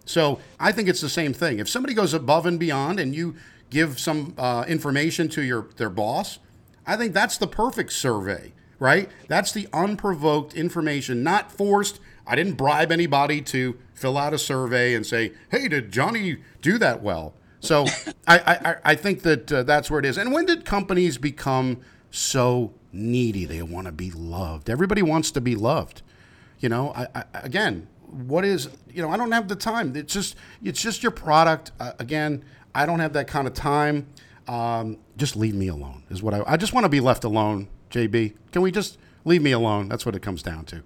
So 0.05 0.39
I 0.59 0.71
think 0.71 0.87
it's 0.87 1.01
the 1.01 1.09
same 1.09 1.33
thing. 1.33 1.59
If 1.59 1.67
somebody 1.67 1.93
goes 1.93 2.13
above 2.13 2.45
and 2.45 2.59
beyond 2.59 2.99
and 2.99 3.15
you 3.15 3.35
give 3.69 3.99
some 3.99 4.33
uh, 4.37 4.65
information 4.67 5.29
to 5.29 5.41
your 5.41 5.69
their 5.77 5.89
boss, 5.89 6.39
I 6.85 6.95
think 6.97 7.13
that's 7.13 7.37
the 7.37 7.47
perfect 7.47 7.93
survey, 7.93 8.53
right? 8.79 9.09
That's 9.27 9.51
the 9.51 9.67
unprovoked 9.73 10.53
information, 10.53 11.23
not 11.23 11.51
forced, 11.51 11.99
I 12.27 12.35
didn't 12.35 12.53
bribe 12.53 12.91
anybody 12.91 13.41
to 13.41 13.77
fill 13.93 14.17
out 14.17 14.33
a 14.33 14.37
survey 14.37 14.93
and 14.93 15.05
say, 15.05 15.33
"Hey, 15.49 15.67
did 15.67 15.91
Johnny 15.91 16.37
do 16.61 16.77
that 16.77 17.01
well?" 17.01 17.33
So 17.59 17.85
I, 18.27 18.39
I, 18.39 18.75
I 18.83 18.95
think 18.95 19.21
that 19.23 19.51
uh, 19.51 19.63
that's 19.63 19.89
where 19.91 19.99
it 19.99 20.05
is. 20.05 20.17
And 20.17 20.31
when 20.31 20.45
did 20.45 20.65
companies 20.65 21.17
become 21.17 21.81
so 22.11 22.73
needy? 22.91 23.45
They 23.45 23.61
want 23.61 23.85
to 23.85 23.91
be 23.91 24.11
loved. 24.11 24.69
Everybody 24.69 25.01
wants 25.01 25.31
to 25.31 25.41
be 25.41 25.55
loved. 25.55 26.01
You 26.59 26.69
know, 26.69 26.93
I, 26.93 27.07
I, 27.13 27.23
again, 27.33 27.87
what 28.07 28.45
is 28.45 28.69
you 28.91 29.01
know? 29.01 29.09
I 29.09 29.17
don't 29.17 29.31
have 29.31 29.47
the 29.47 29.55
time. 29.55 29.95
It's 29.95 30.13
just 30.13 30.35
it's 30.63 30.81
just 30.81 31.03
your 31.03 31.11
product. 31.11 31.71
Uh, 31.79 31.93
again, 31.99 32.43
I 32.75 32.85
don't 32.85 32.99
have 32.99 33.13
that 33.13 33.27
kind 33.27 33.47
of 33.47 33.53
time. 33.53 34.07
Um, 34.47 34.97
just 35.17 35.35
leave 35.35 35.55
me 35.55 35.69
alone 35.69 36.03
is 36.11 36.21
what 36.21 36.35
I. 36.35 36.43
I 36.45 36.57
just 36.57 36.73
want 36.73 36.83
to 36.83 36.89
be 36.89 36.99
left 36.99 37.23
alone. 37.23 37.67
JB, 37.89 38.35
can 38.51 38.61
we 38.61 38.71
just 38.71 38.99
leave 39.23 39.41
me 39.41 39.53
alone? 39.53 39.89
That's 39.89 40.05
what 40.05 40.15
it 40.15 40.21
comes 40.21 40.43
down 40.43 40.65
to 40.65 40.83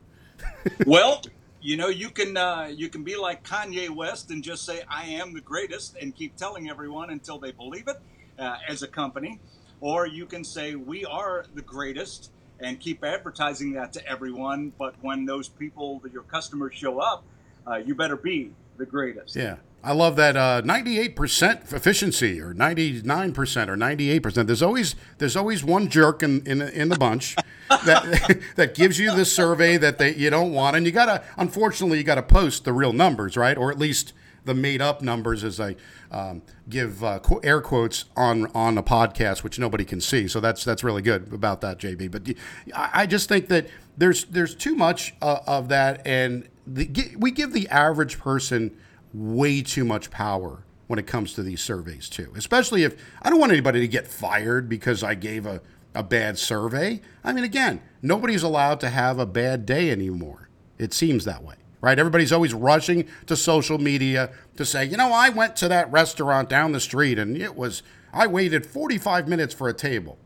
well, 0.85 1.21
you 1.61 1.77
know, 1.77 1.89
you 1.89 2.09
can 2.09 2.37
uh, 2.37 2.71
you 2.73 2.89
can 2.89 3.03
be 3.03 3.15
like 3.15 3.43
Kanye 3.43 3.89
West 3.89 4.31
and 4.31 4.43
just 4.43 4.65
say 4.65 4.81
I 4.87 5.05
am 5.05 5.33
the 5.33 5.41
greatest 5.41 5.97
and 6.01 6.15
keep 6.15 6.35
telling 6.35 6.69
everyone 6.69 7.09
until 7.09 7.37
they 7.37 7.51
believe 7.51 7.87
it 7.87 7.97
uh, 8.37 8.57
as 8.67 8.83
a 8.83 8.87
company, 8.87 9.39
or 9.81 10.07
you 10.07 10.25
can 10.25 10.43
say 10.43 10.75
we 10.75 11.05
are 11.05 11.45
the 11.55 11.61
greatest 11.61 12.31
and 12.61 12.79
keep 12.79 13.03
advertising 13.03 13.73
that 13.73 13.93
to 13.93 14.07
everyone. 14.07 14.73
But 14.77 14.95
when 15.01 15.25
those 15.25 15.49
people, 15.49 16.01
your 16.11 16.23
customers, 16.23 16.75
show 16.75 16.99
up, 16.99 17.23
uh, 17.67 17.77
you 17.77 17.95
better 17.95 18.17
be 18.17 18.51
the 18.77 18.85
greatest. 18.85 19.35
Yeah. 19.35 19.57
I 19.81 19.93
love 19.93 20.17
that 20.17 20.35
uh, 20.35 20.61
98% 20.63 21.73
efficiency 21.73 22.41
or 22.41 22.53
99% 22.53 23.37
or 23.67 23.77
98%. 23.77 24.45
There's 24.45 24.61
always 24.61 24.95
there's 25.19 25.37
always 25.37 25.63
one 25.63 25.89
jerk 25.89 26.21
in 26.21 26.45
in, 26.45 26.61
in 26.61 26.89
the 26.89 26.97
bunch 26.97 27.35
that 27.69 28.41
that 28.55 28.75
gives 28.75 28.99
you 28.99 29.15
the 29.15 29.25
survey 29.25 29.77
that 29.77 29.97
they 29.97 30.13
you 30.15 30.29
don't 30.29 30.51
want 30.51 30.75
and 30.75 30.85
you 30.85 30.91
got 30.91 31.05
to 31.05 31.23
unfortunately 31.37 31.97
you 31.97 32.03
got 32.03 32.15
to 32.15 32.23
post 32.23 32.65
the 32.65 32.73
real 32.73 32.93
numbers, 32.93 33.37
right? 33.37 33.57
Or 33.57 33.71
at 33.71 33.79
least 33.79 34.13
the 34.45 34.53
made 34.53 34.81
up 34.81 35.01
numbers 35.01 35.43
as 35.43 35.59
I 35.59 35.75
um, 36.11 36.41
give 36.67 37.03
uh, 37.03 37.19
air 37.43 37.61
quotes 37.61 38.05
on 38.17 38.47
on 38.47 38.77
a 38.77 38.83
podcast, 38.83 39.43
which 39.43 39.59
nobody 39.59 39.85
can 39.85 40.01
see. 40.01 40.27
So 40.27 40.39
that's 40.39 40.63
that's 40.63 40.83
really 40.83 41.01
good 41.01 41.31
about 41.31 41.61
that, 41.61 41.77
JB. 41.77 42.11
But 42.11 42.35
I 42.73 43.05
just 43.05 43.29
think 43.29 43.47
that 43.47 43.67
there's 43.97 44.25
there's 44.25 44.55
too 44.55 44.75
much 44.75 45.13
uh, 45.21 45.39
of 45.47 45.69
that, 45.69 46.05
and 46.05 46.49
the, 46.67 47.15
we 47.17 47.31
give 47.31 47.53
the 47.53 47.67
average 47.69 48.19
person 48.19 48.75
way 49.13 49.61
too 49.61 49.85
much 49.85 50.11
power 50.11 50.63
when 50.87 50.99
it 50.99 51.07
comes 51.07 51.33
to 51.33 51.43
these 51.43 51.61
surveys 51.61 52.09
too. 52.09 52.33
Especially 52.35 52.83
if 52.83 52.95
I 53.21 53.29
don't 53.29 53.39
want 53.39 53.51
anybody 53.51 53.79
to 53.79 53.87
get 53.87 54.07
fired 54.07 54.67
because 54.67 55.03
I 55.03 55.15
gave 55.15 55.45
a, 55.45 55.61
a 55.93 56.03
bad 56.03 56.37
survey. 56.37 57.01
I 57.23 57.31
mean, 57.31 57.43
again, 57.43 57.81
nobody's 58.01 58.43
allowed 58.43 58.79
to 58.81 58.89
have 58.89 59.19
a 59.19 59.25
bad 59.25 59.65
day 59.65 59.91
anymore. 59.91 60.49
It 60.77 60.93
seems 60.93 61.25
that 61.25 61.43
way, 61.43 61.55
right? 61.81 61.99
Everybody's 61.99 62.31
always 62.31 62.53
rushing 62.53 63.05
to 63.27 63.35
social 63.35 63.77
media 63.77 64.31
to 64.55 64.65
say, 64.65 64.85
you 64.85 64.97
know, 64.97 65.11
I 65.11 65.29
went 65.29 65.55
to 65.57 65.67
that 65.67 65.91
restaurant 65.91 66.49
down 66.49 66.71
the 66.71 66.79
street 66.79 67.19
and 67.19 67.37
it 67.37 67.55
was, 67.55 67.83
I 68.11 68.27
waited 68.27 68.65
45 68.65 69.27
minutes 69.27 69.53
for 69.53 69.69
a 69.69 69.73
table. 69.73 70.17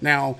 Now, 0.00 0.38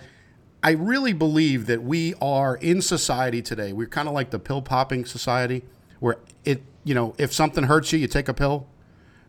I 0.65 0.71
really 0.71 1.13
believe 1.13 1.67
that 1.67 1.83
we 1.83 2.15
are 2.23 2.57
in 2.57 2.81
society 2.81 3.43
today. 3.43 3.73
We're 3.73 3.87
kind 3.87 4.09
of 4.09 4.15
like 4.15 4.31
the 4.31 4.39
pill 4.39 4.63
popping 4.63 5.05
society 5.05 5.63
where 6.01 6.17
it 6.45 6.63
you 6.85 6.94
know, 6.94 7.14
if 7.18 7.33
something 7.33 7.64
hurts 7.64 7.92
you, 7.92 7.99
you 7.99 8.07
take 8.07 8.29
a 8.29 8.35
pill. 8.35 8.66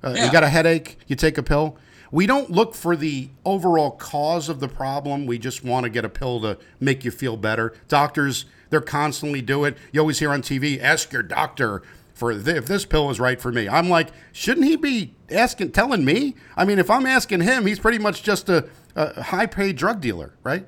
Uh, 0.04 0.14
yeah. 0.16 0.26
You 0.26 0.32
got 0.32 0.44
a 0.44 0.50
headache, 0.50 1.00
you 1.08 1.16
take 1.16 1.38
a 1.38 1.44
pill. 1.44 1.78
We 2.12 2.28
don't 2.28 2.52
look 2.52 2.76
for 2.76 2.96
the 2.96 3.30
overall 3.44 3.92
cause 3.92 4.48
of 4.48 4.60
the 4.60 4.68
problem. 4.68 5.26
We 5.26 5.40
just 5.40 5.64
want 5.64 5.86
to 5.86 5.90
get 5.90 6.06
a 6.06 6.10
pill 6.10 6.40
to 6.42 6.58
make 6.80 7.04
you 7.04 7.12
feel 7.12 7.36
better. 7.36 7.74
Doctors, 7.88 8.46
they're 8.70 8.82
constantly 8.82 9.42
do 9.42 9.66
it. 9.66 9.78
You 9.92 10.02
always 10.02 10.20
hear 10.20 10.32
on 10.32 10.42
TV, 10.42 10.80
ask 10.80 11.12
your 11.12 11.24
doctor 11.24 11.82
for 12.14 12.34
th- 12.34 12.56
if 12.56 12.68
this 12.68 12.86
pill 12.86 13.10
is 13.10 13.20
right 13.20 13.42
for 13.42 13.52
me. 13.52 13.68
I'm 13.68 13.90
like, 13.90 14.10
shouldn't 14.32 14.66
he 14.66 14.76
be 14.76 15.14
asking, 15.30 15.72
telling 15.72 16.06
me? 16.06 16.36
I 16.56 16.64
mean, 16.64 16.80
if 16.80 16.90
I'm 16.90 17.06
asking 17.06 17.42
him, 17.42 17.66
he's 17.66 17.80
pretty 17.80 18.00
much 18.00 18.24
just 18.24 18.48
a, 18.48 18.70
a 18.96 19.22
high-paid 19.22 19.76
drug 19.76 20.00
dealer, 20.00 20.34
right? 20.44 20.66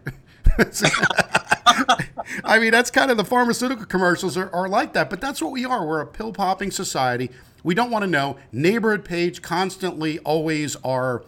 I 2.43 2.59
mean, 2.59 2.71
that's 2.71 2.91
kind 2.91 3.11
of 3.11 3.17
the 3.17 3.25
pharmaceutical 3.25 3.85
commercials 3.85 4.37
are, 4.37 4.53
are 4.53 4.67
like 4.67 4.93
that, 4.93 5.09
but 5.09 5.21
that's 5.21 5.41
what 5.41 5.51
we 5.51 5.65
are. 5.65 5.85
We're 5.85 6.01
a 6.01 6.07
pill 6.07 6.33
popping 6.33 6.71
society. 6.71 7.29
We 7.63 7.75
don't 7.75 7.91
want 7.91 8.03
to 8.03 8.09
know. 8.09 8.37
Neighborhood 8.51 9.03
page 9.03 9.41
constantly 9.41 10.19
always 10.19 10.75
are 10.77 11.23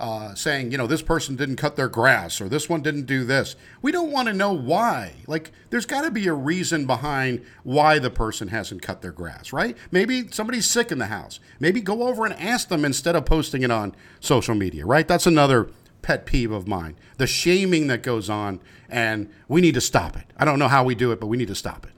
uh, 0.00 0.34
saying, 0.34 0.72
you 0.72 0.78
know, 0.78 0.86
this 0.86 1.02
person 1.02 1.36
didn't 1.36 1.56
cut 1.56 1.76
their 1.76 1.88
grass 1.88 2.40
or 2.40 2.48
this 2.48 2.68
one 2.68 2.80
didn't 2.80 3.04
do 3.04 3.22
this. 3.22 3.54
We 3.82 3.92
don't 3.92 4.10
want 4.10 4.28
to 4.28 4.32
know 4.32 4.52
why. 4.52 5.12
Like, 5.26 5.52
there's 5.68 5.84
got 5.84 6.02
to 6.02 6.10
be 6.10 6.26
a 6.26 6.32
reason 6.32 6.86
behind 6.86 7.44
why 7.64 7.98
the 7.98 8.08
person 8.08 8.48
hasn't 8.48 8.80
cut 8.80 9.02
their 9.02 9.12
grass, 9.12 9.52
right? 9.52 9.76
Maybe 9.90 10.28
somebody's 10.30 10.66
sick 10.66 10.90
in 10.90 10.98
the 10.98 11.06
house. 11.06 11.38
Maybe 11.60 11.82
go 11.82 12.08
over 12.08 12.24
and 12.24 12.34
ask 12.34 12.68
them 12.68 12.84
instead 12.84 13.14
of 13.14 13.26
posting 13.26 13.62
it 13.62 13.70
on 13.70 13.94
social 14.20 14.54
media, 14.54 14.86
right? 14.86 15.06
That's 15.06 15.26
another 15.26 15.68
pet 16.02 16.26
peeve 16.26 16.50
of 16.50 16.66
mine. 16.66 16.96
The 17.18 17.26
shaming 17.26 17.86
that 17.88 18.02
goes 18.02 18.30
on, 18.30 18.60
and 18.88 19.30
we 19.48 19.60
need 19.60 19.74
to 19.74 19.80
stop 19.80 20.16
it. 20.16 20.24
I 20.36 20.44
don't 20.44 20.58
know 20.58 20.68
how 20.68 20.84
we 20.84 20.94
do 20.94 21.12
it, 21.12 21.20
but 21.20 21.26
we 21.26 21.36
need 21.36 21.48
to 21.48 21.54
stop 21.54 21.86
it. 21.86 21.92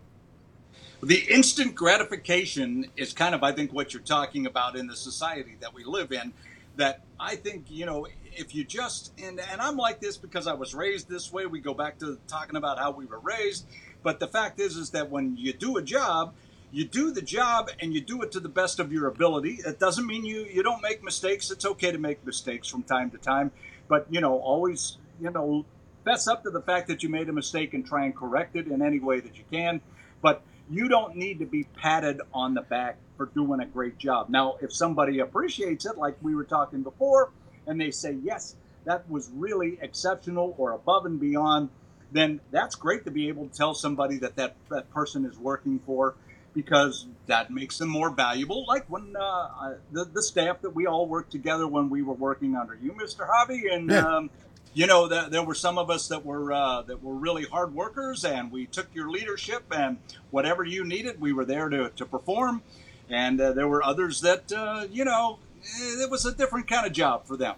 The 1.05 1.25
instant 1.29 1.75
gratification 1.75 2.87
is 2.97 3.13
kind 3.13 3.35
of, 3.35 3.43
I 3.43 3.53
think, 3.53 3.73
what 3.73 3.93
you're 3.93 4.03
talking 4.03 4.47
about 4.47 4.77
in 4.77 4.87
the 4.87 4.95
society 4.95 5.57
that 5.61 5.75
we 5.75 5.85
live 5.85 6.13
in. 6.13 6.33
That 6.77 7.03
I 7.21 7.37
think, 7.37 7.67
you 7.69 7.85
know, 7.87 8.07
if 8.33 8.55
you 8.55 8.65
just, 8.65 9.13
and, 9.23 9.41
and 9.41 9.61
I'm 9.61 9.77
like 9.77 10.01
this 10.01 10.17
because 10.17 10.47
I 10.47 10.55
was 10.55 10.75
raised 10.75 11.09
this 11.09 11.33
way. 11.33 11.45
We 11.45 11.61
go 11.61 11.75
back 11.75 11.99
to 11.99 12.19
talking 12.29 12.57
about 12.57 12.79
how 12.79 12.93
we 12.93 13.05
were 13.05 13.19
raised. 13.19 13.67
But 14.03 14.21
the 14.21 14.29
fact 14.29 14.61
is, 14.61 14.77
is 14.77 14.91
that 14.91 15.11
when 15.11 15.37
you 15.37 15.53
do 15.53 15.77
a 15.77 15.83
job, 15.83 16.35
you 16.71 16.85
do 16.85 17.11
the 17.11 17.21
job 17.21 17.69
and 17.81 17.93
you 17.93 18.01
do 18.01 18.23
it 18.23 18.33
to 18.33 18.41
the 18.41 18.49
best 18.49 18.81
of 18.81 18.93
your 18.93 19.07
ability. 19.09 19.59
It 19.67 19.79
doesn't 19.79 20.07
mean 20.07 20.25
you, 20.25 20.45
you 20.45 20.63
don't 20.63 20.81
make 20.81 21.05
mistakes. 21.05 21.51
It's 21.51 21.67
okay 21.67 21.93
to 21.93 21.99
make 21.99 22.25
mistakes 22.25 22.69
from 22.69 22.85
time 22.85 23.11
to 23.11 23.19
time 23.19 23.51
but 23.89 24.07
you 24.11 24.21
know, 24.21 24.39
always 24.39 24.99
you 25.21 25.31
know, 25.31 25.65
fess 26.05 26.27
up 26.27 26.43
to 26.43 26.51
the 26.51 26.61
fact 26.61 26.89
that 26.89 27.03
you 27.03 27.09
made 27.09 27.29
a 27.29 27.33
mistake 27.33 27.75
and 27.75 27.87
try 27.87 28.05
and 28.05 28.17
correct 28.17 28.57
it 28.57 28.67
in 28.67 28.83
any 28.83 28.99
way 28.99 29.21
that 29.21 29.37
you 29.39 29.45
can. 29.51 29.81
But 30.21 30.43
you 30.71 30.89
don't 30.89 31.17
need 31.17 31.39
to 31.41 31.47
be 31.47 31.65
patted 31.65 32.21
on 32.33 32.55
the 32.55 32.63
back 32.63 32.97
for 33.17 33.27
doing 33.27 33.61
a 33.61 33.67
great 33.67 33.99
job. 33.99 34.29
Now, 34.29 34.57
if 34.61 34.73
somebody 34.73 35.19
appreciates 35.19 35.87
it, 35.87 35.99
like 35.99 36.17
we 36.23 36.35
were 36.35 36.45
talking 36.45 36.83
before, 36.83 37.31
and 37.67 37.81
they 37.81 37.91
say, 37.91 38.17
yes, 38.23 38.57
that 38.85 39.09
was 39.11 39.31
really 39.35 39.79
exceptional 39.81 40.55
or 40.59 40.73
above 40.73 41.07
and 41.07 41.21
beyond, 41.21 41.69
then 42.11 42.41
that's 42.51 42.75
great 42.75 43.05
to 43.05 43.11
be 43.11 43.29
able 43.29 43.49
to 43.49 43.57
tell 43.57 43.75
somebody 43.75 44.19
that 44.19 44.37
that, 44.37 44.57
that 44.71 44.91
person 44.91 45.25
is 45.25 45.39
working 45.39 45.79
for 45.79 46.15
because 46.55 47.07
that 47.27 47.51
makes 47.51 47.79
them 47.79 47.89
more 47.89 48.11
valuable. 48.11 48.65
Like 48.67 48.89
when 48.89 49.15
uh, 49.17 49.75
the, 49.91 50.05
the 50.05 50.23
staff 50.23 50.63
that 50.63 50.71
we 50.71 50.87
all 50.87 51.07
worked 51.07 51.33
together 51.33 51.67
when 51.67 51.91
we 51.91 52.03
were 52.03 52.15
working 52.15 52.57
under 52.57 52.75
you, 52.75 52.93
Mr. 52.93 53.27
Harvey, 53.27 53.69
and 53.71 53.91
yeah. 53.91 54.17
um, 54.17 54.31
you 54.75 54.87
know 54.87 55.09
the, 55.09 55.29
there 55.31 55.43
were 55.43 55.55
some 55.55 55.79
of 55.79 55.91
us 55.91 56.09
that 56.09 56.25
were 56.25 56.53
uh, 56.53 56.83
that 56.83 57.03
were 57.03 57.15
really 57.15 57.45
hard 57.45 57.75
workers, 57.75 58.25
and 58.25 58.51
we 58.51 58.67
took 58.67 58.89
your 58.95 59.11
leadership 59.11 59.65
and 59.71 59.99
whatever 60.31 60.65
you 60.65 60.85
needed, 60.85 61.21
we 61.21 61.33
were 61.33 61.45
there 61.45 61.69
to, 61.69 61.91
to 61.91 62.07
perform. 62.07 62.63
And 63.09 63.41
uh, 63.41 63.53
there 63.53 63.69
were 63.69 63.83
others 63.83 64.21
that 64.23 64.53
uh, 64.53 64.87
you 64.91 65.05
know 65.05 65.39
it 65.63 66.11
was 66.11 66.27
a 66.27 66.35
different 66.35 66.69
kind 66.69 66.87
of 66.87 66.93
job 66.93 67.27
for 67.27 67.37
them. 67.37 67.57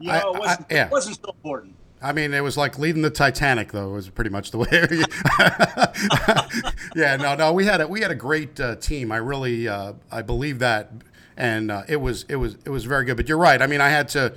You 0.00 0.08
know, 0.08 0.14
I, 0.14 0.18
it 0.18 0.38
wasn't, 0.38 0.60
I, 0.70 0.74
yeah. 0.74 0.86
it 0.86 0.90
wasn't 0.90 1.16
so 1.16 1.30
important. 1.30 1.74
I 2.04 2.12
mean, 2.12 2.34
it 2.34 2.42
was 2.42 2.58
like 2.58 2.78
leading 2.78 3.00
the 3.00 3.08
Titanic, 3.08 3.72
though. 3.72 3.88
It 3.88 3.94
was 3.94 4.10
pretty 4.10 4.28
much 4.28 4.50
the 4.50 4.58
way. 4.58 4.68
yeah, 6.94 7.16
no, 7.16 7.34
no, 7.34 7.54
we 7.54 7.64
had 7.64 7.80
a 7.80 7.88
we 7.88 8.02
had 8.02 8.10
a 8.10 8.14
great 8.14 8.60
uh, 8.60 8.76
team. 8.76 9.10
I 9.10 9.16
really, 9.16 9.66
uh, 9.66 9.94
I 10.12 10.20
believe 10.20 10.58
that, 10.58 10.92
and 11.34 11.70
uh, 11.70 11.84
it 11.88 11.96
was 11.96 12.26
it 12.28 12.36
was 12.36 12.58
it 12.66 12.68
was 12.68 12.84
very 12.84 13.06
good. 13.06 13.16
But 13.16 13.26
you're 13.26 13.38
right. 13.38 13.62
I 13.62 13.66
mean, 13.66 13.80
I 13.80 13.88
had 13.88 14.10
to, 14.10 14.34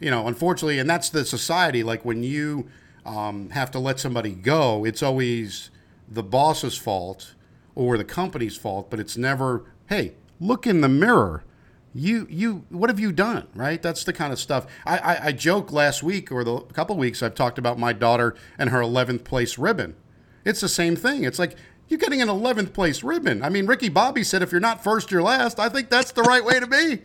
you 0.00 0.10
know, 0.10 0.28
unfortunately, 0.28 0.78
and 0.78 0.88
that's 0.88 1.10
the 1.10 1.26
society. 1.26 1.82
Like 1.82 2.06
when 2.06 2.22
you 2.22 2.70
um, 3.04 3.50
have 3.50 3.70
to 3.72 3.78
let 3.78 4.00
somebody 4.00 4.32
go, 4.32 4.86
it's 4.86 5.02
always 5.02 5.68
the 6.08 6.22
boss's 6.22 6.78
fault 6.78 7.34
or 7.74 7.98
the 7.98 8.04
company's 8.04 8.56
fault, 8.56 8.88
but 8.88 8.98
it's 8.98 9.18
never, 9.18 9.66
hey, 9.90 10.14
look 10.40 10.66
in 10.66 10.80
the 10.80 10.88
mirror. 10.88 11.44
You, 11.92 12.26
you, 12.30 12.64
what 12.68 12.88
have 12.88 13.00
you 13.00 13.12
done? 13.12 13.48
Right? 13.54 13.82
That's 13.82 14.04
the 14.04 14.12
kind 14.12 14.32
of 14.32 14.38
stuff. 14.38 14.66
I, 14.86 14.98
I, 14.98 15.26
I 15.26 15.32
joke 15.32 15.72
last 15.72 16.02
week 16.02 16.30
or 16.30 16.44
the 16.44 16.60
couple 16.60 16.96
weeks 16.96 17.22
I've 17.22 17.34
talked 17.34 17.58
about 17.58 17.78
my 17.78 17.92
daughter 17.92 18.36
and 18.58 18.70
her 18.70 18.80
11th 18.80 19.24
place 19.24 19.58
ribbon. 19.58 19.96
It's 20.44 20.60
the 20.60 20.68
same 20.68 20.96
thing. 20.96 21.24
It's 21.24 21.38
like 21.38 21.56
you're 21.88 21.98
getting 21.98 22.22
an 22.22 22.28
11th 22.28 22.72
place 22.72 23.02
ribbon. 23.02 23.42
I 23.42 23.48
mean, 23.48 23.66
Ricky 23.66 23.88
Bobby 23.88 24.22
said 24.22 24.42
if 24.42 24.52
you're 24.52 24.60
not 24.60 24.82
first, 24.82 25.10
you're 25.10 25.22
last. 25.22 25.58
I 25.58 25.68
think 25.68 25.90
that's 25.90 26.12
the 26.12 26.22
right 26.22 26.44
way 26.44 26.60
to 26.60 26.66
be. 26.66 27.02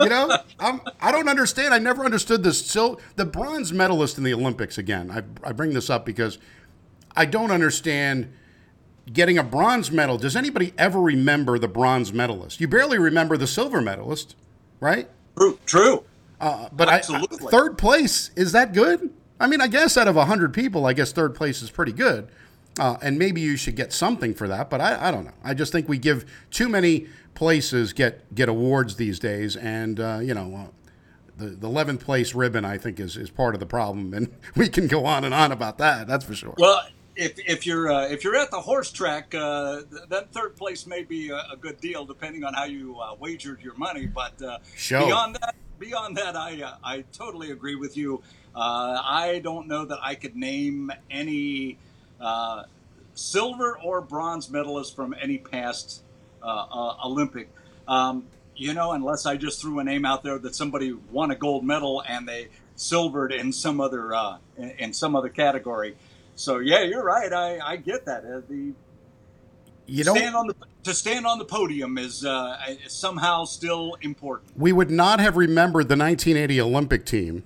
You 0.00 0.08
know, 0.08 0.36
I'm, 0.58 0.80
I 1.00 1.12
don't 1.12 1.28
understand. 1.28 1.72
I 1.72 1.78
never 1.78 2.04
understood 2.04 2.42
this. 2.42 2.66
So 2.66 2.98
the 3.14 3.24
bronze 3.24 3.72
medalist 3.72 4.18
in 4.18 4.24
the 4.24 4.34
Olympics 4.34 4.78
again. 4.78 5.10
I, 5.10 5.22
I 5.48 5.52
bring 5.52 5.74
this 5.74 5.88
up 5.88 6.04
because 6.04 6.38
I 7.14 7.24
don't 7.24 7.52
understand 7.52 8.32
getting 9.12 9.38
a 9.38 9.42
bronze 9.44 9.90
medal. 9.90 10.18
Does 10.18 10.36
anybody 10.36 10.72
ever 10.78 11.00
remember 11.00 11.58
the 11.58 11.68
bronze 11.68 12.12
medalist? 12.12 12.60
You 12.60 12.68
barely 12.68 12.98
remember 12.98 13.36
the 13.36 13.46
silver 13.46 13.80
medalist, 13.80 14.36
right? 14.80 15.08
True. 15.36 15.58
True. 15.66 16.04
Uh, 16.40 16.68
but 16.72 16.88
I, 16.88 16.96
I, 16.96 17.26
third 17.50 17.76
place 17.76 18.30
is 18.34 18.52
that 18.52 18.72
good? 18.72 19.12
I 19.38 19.46
mean, 19.46 19.60
I 19.60 19.66
guess 19.66 19.96
out 19.96 20.08
of 20.08 20.16
hundred 20.16 20.54
people, 20.54 20.86
I 20.86 20.92
guess 20.92 21.12
third 21.12 21.34
place 21.34 21.60
is 21.62 21.70
pretty 21.70 21.92
good, 21.92 22.28
uh, 22.78 22.96
and 23.02 23.18
maybe 23.18 23.40
you 23.40 23.56
should 23.56 23.76
get 23.76 23.92
something 23.92 24.34
for 24.34 24.48
that. 24.48 24.70
But 24.70 24.80
I, 24.80 25.08
I 25.08 25.10
don't 25.10 25.24
know. 25.24 25.34
I 25.44 25.52
just 25.54 25.70
think 25.70 25.88
we 25.88 25.98
give 25.98 26.24
too 26.50 26.68
many 26.68 27.08
places 27.34 27.92
get 27.92 28.34
get 28.34 28.48
awards 28.48 28.96
these 28.96 29.18
days, 29.18 29.56
and 29.56 30.00
uh, 30.00 30.20
you 30.22 30.34
know. 30.34 30.54
Uh, 30.54 30.70
the, 31.36 31.46
the 31.46 31.68
11th 31.68 32.00
place 32.00 32.34
ribbon, 32.34 32.66
I 32.66 32.76
think, 32.76 33.00
is, 33.00 33.16
is 33.16 33.30
part 33.30 33.54
of 33.54 33.60
the 33.60 33.66
problem, 33.66 34.12
and 34.12 34.30
we 34.56 34.68
can 34.68 34.86
go 34.86 35.06
on 35.06 35.24
and 35.24 35.32
on 35.32 35.52
about 35.52 35.78
that. 35.78 36.06
That's 36.06 36.22
for 36.22 36.34
sure. 36.34 36.54
Well, 36.58 36.82
if, 37.20 37.38
if 37.46 37.66
you're 37.66 37.92
uh, 37.92 38.08
if 38.08 38.24
you're 38.24 38.36
at 38.36 38.50
the 38.50 38.60
horse 38.60 38.90
track, 38.90 39.34
uh, 39.34 39.82
that 40.08 40.32
third 40.32 40.56
place 40.56 40.86
may 40.86 41.02
be 41.02 41.28
a, 41.28 41.36
a, 41.52 41.56
good 41.60 41.78
deal, 41.80 42.06
depending 42.06 42.44
on 42.44 42.54
how 42.54 42.64
you 42.64 42.98
uh, 42.98 43.14
wagered 43.20 43.60
your 43.60 43.74
money. 43.74 44.06
But 44.06 44.40
uh, 44.42 44.58
beyond 44.88 45.36
that, 45.36 45.54
beyond 45.78 46.16
that, 46.16 46.34
I 46.34 46.62
uh, 46.62 46.76
I 46.82 47.04
totally 47.12 47.50
agree 47.50 47.74
with 47.74 47.96
you. 47.96 48.22
Uh, 48.56 49.00
I 49.04 49.40
don't 49.44 49.68
know 49.68 49.84
that 49.84 49.98
I 50.02 50.14
could 50.14 50.34
name 50.34 50.90
any 51.10 51.78
silver 53.14 53.78
or 53.78 54.00
bronze 54.00 54.48
medalists 54.48 54.94
from 54.94 55.14
any 55.20 55.36
past 55.36 56.02
Olympic. 56.42 57.50
Um, 57.86 58.24
you 58.56 58.72
know, 58.72 58.92
unless 58.92 59.26
I 59.26 59.36
just 59.36 59.60
threw 59.60 59.78
a 59.78 59.84
name 59.84 60.06
out 60.06 60.22
there 60.22 60.38
that 60.38 60.54
somebody 60.54 60.92
won 60.92 61.30
a 61.30 61.36
gold 61.36 61.64
medal 61.64 62.02
and 62.06 62.26
they 62.26 62.48
silvered 62.76 63.30
in 63.32 63.52
some 63.52 63.78
other 63.78 64.14
in 64.56 64.94
some 64.94 65.14
other 65.14 65.28
category. 65.28 65.96
So 66.40 66.58
yeah, 66.58 66.80
you're 66.82 67.04
right. 67.04 67.32
I, 67.32 67.58
I 67.58 67.76
get 67.76 68.06
that. 68.06 68.24
Uh, 68.24 68.40
the 68.48 68.72
you 69.86 70.04
don't 70.04 70.16
stand 70.16 70.34
on 70.34 70.46
the 70.46 70.54
to 70.84 70.94
stand 70.94 71.26
on 71.26 71.38
the 71.38 71.44
podium 71.44 71.98
is 71.98 72.24
uh, 72.24 72.56
somehow 72.88 73.44
still 73.44 73.98
important. 74.00 74.52
We 74.56 74.72
would 74.72 74.90
not 74.90 75.20
have 75.20 75.36
remembered 75.36 75.88
the 75.88 75.96
1980 75.96 76.60
Olympic 76.60 77.04
team, 77.04 77.42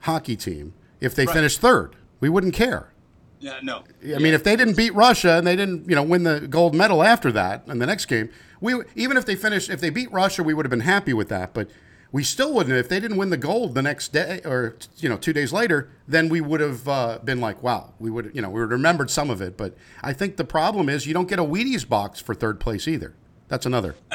hockey 0.00 0.36
team, 0.36 0.74
if 1.00 1.16
they 1.16 1.26
right. 1.26 1.34
finished 1.34 1.60
third. 1.60 1.96
We 2.20 2.28
wouldn't 2.28 2.54
care. 2.54 2.92
Yeah, 3.40 3.58
no. 3.62 3.78
I 3.78 3.82
yeah. 4.02 4.18
mean, 4.18 4.34
if 4.34 4.44
they 4.44 4.54
didn't 4.54 4.76
beat 4.76 4.94
Russia 4.94 5.38
and 5.38 5.46
they 5.46 5.56
didn't, 5.56 5.88
you 5.88 5.96
know, 5.96 6.02
win 6.02 6.24
the 6.24 6.46
gold 6.48 6.74
medal 6.74 7.02
after 7.02 7.32
that 7.32 7.64
in 7.66 7.78
the 7.78 7.86
next 7.86 8.06
game, 8.06 8.28
we 8.60 8.74
even 8.94 9.16
if 9.16 9.26
they 9.26 9.34
finished, 9.34 9.68
if 9.68 9.80
they 9.80 9.90
beat 9.90 10.12
Russia, 10.12 10.44
we 10.44 10.54
would 10.54 10.64
have 10.64 10.70
been 10.70 10.80
happy 10.80 11.12
with 11.12 11.28
that. 11.30 11.54
But 11.54 11.70
we 12.10 12.24
still 12.24 12.54
wouldn't. 12.54 12.74
If 12.74 12.88
they 12.88 13.00
didn't 13.00 13.16
win 13.16 13.30
the 13.30 13.36
gold 13.36 13.74
the 13.74 13.82
next 13.82 14.12
day 14.12 14.40
or 14.44 14.76
you 14.96 15.08
know 15.08 15.16
two 15.16 15.32
days 15.32 15.52
later 15.52 15.90
then 16.06 16.28
we 16.28 16.40
would 16.40 16.60
have 16.60 16.88
uh, 16.88 17.18
been 17.22 17.40
like 17.40 17.62
wow 17.62 17.92
we 17.98 18.10
would 18.10 18.30
you 18.34 18.40
know 18.40 18.48
we 18.48 18.60
would 18.60 18.70
have 18.70 18.78
remembered 18.78 19.10
some 19.10 19.30
of 19.30 19.40
it. 19.40 19.56
But 19.56 19.76
i 20.02 20.12
think 20.12 20.36
the 20.36 20.44
problem 20.44 20.88
is 20.88 21.06
you 21.06 21.14
don't 21.14 21.28
get 21.28 21.38
a 21.38 21.44
wheaties 21.44 21.88
box 21.88 22.20
for 22.20 22.34
third 22.34 22.60
place 22.60 22.88
either. 22.88 23.14
That's 23.48 23.66
another. 23.66 23.94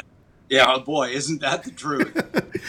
Yeah 0.50 0.66
oh 0.68 0.80
boy 0.80 1.08
isn't 1.08 1.40
that 1.40 1.64
the 1.64 1.70
truth? 1.70 2.14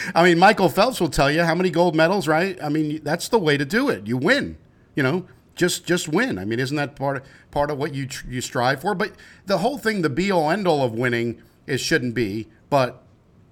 I 0.14 0.24
mean 0.24 0.38
michael 0.38 0.70
phelps 0.70 0.98
will 0.98 1.10
tell 1.10 1.30
you 1.30 1.42
how 1.42 1.54
many 1.54 1.68
gold 1.68 1.94
medals 1.94 2.26
right? 2.26 2.58
I 2.62 2.70
mean 2.70 3.02
that's 3.04 3.28
the 3.28 3.38
way 3.38 3.58
to 3.58 3.66
do 3.66 3.90
it. 3.90 4.06
You 4.06 4.16
win 4.16 4.56
you 4.94 5.02
know? 5.02 5.26
Just 5.54 5.84
just 5.84 6.08
win. 6.08 6.38
I 6.38 6.46
mean 6.46 6.58
isn't 6.58 6.76
that 6.78 6.96
part 6.96 7.18
of 7.18 7.22
part 7.50 7.70
of 7.70 7.76
what 7.76 7.94
you 7.94 8.08
you 8.26 8.40
strive 8.40 8.80
for? 8.80 8.94
But 8.94 9.12
the 9.44 9.58
whole 9.58 9.76
thing 9.76 10.00
the 10.00 10.08
be 10.08 10.30
all 10.30 10.50
end 10.50 10.66
all 10.66 10.82
of 10.82 10.92
winning 10.92 11.42
is 11.66 11.82
shouldn't 11.82 12.14
be. 12.14 12.48
But 12.70 13.02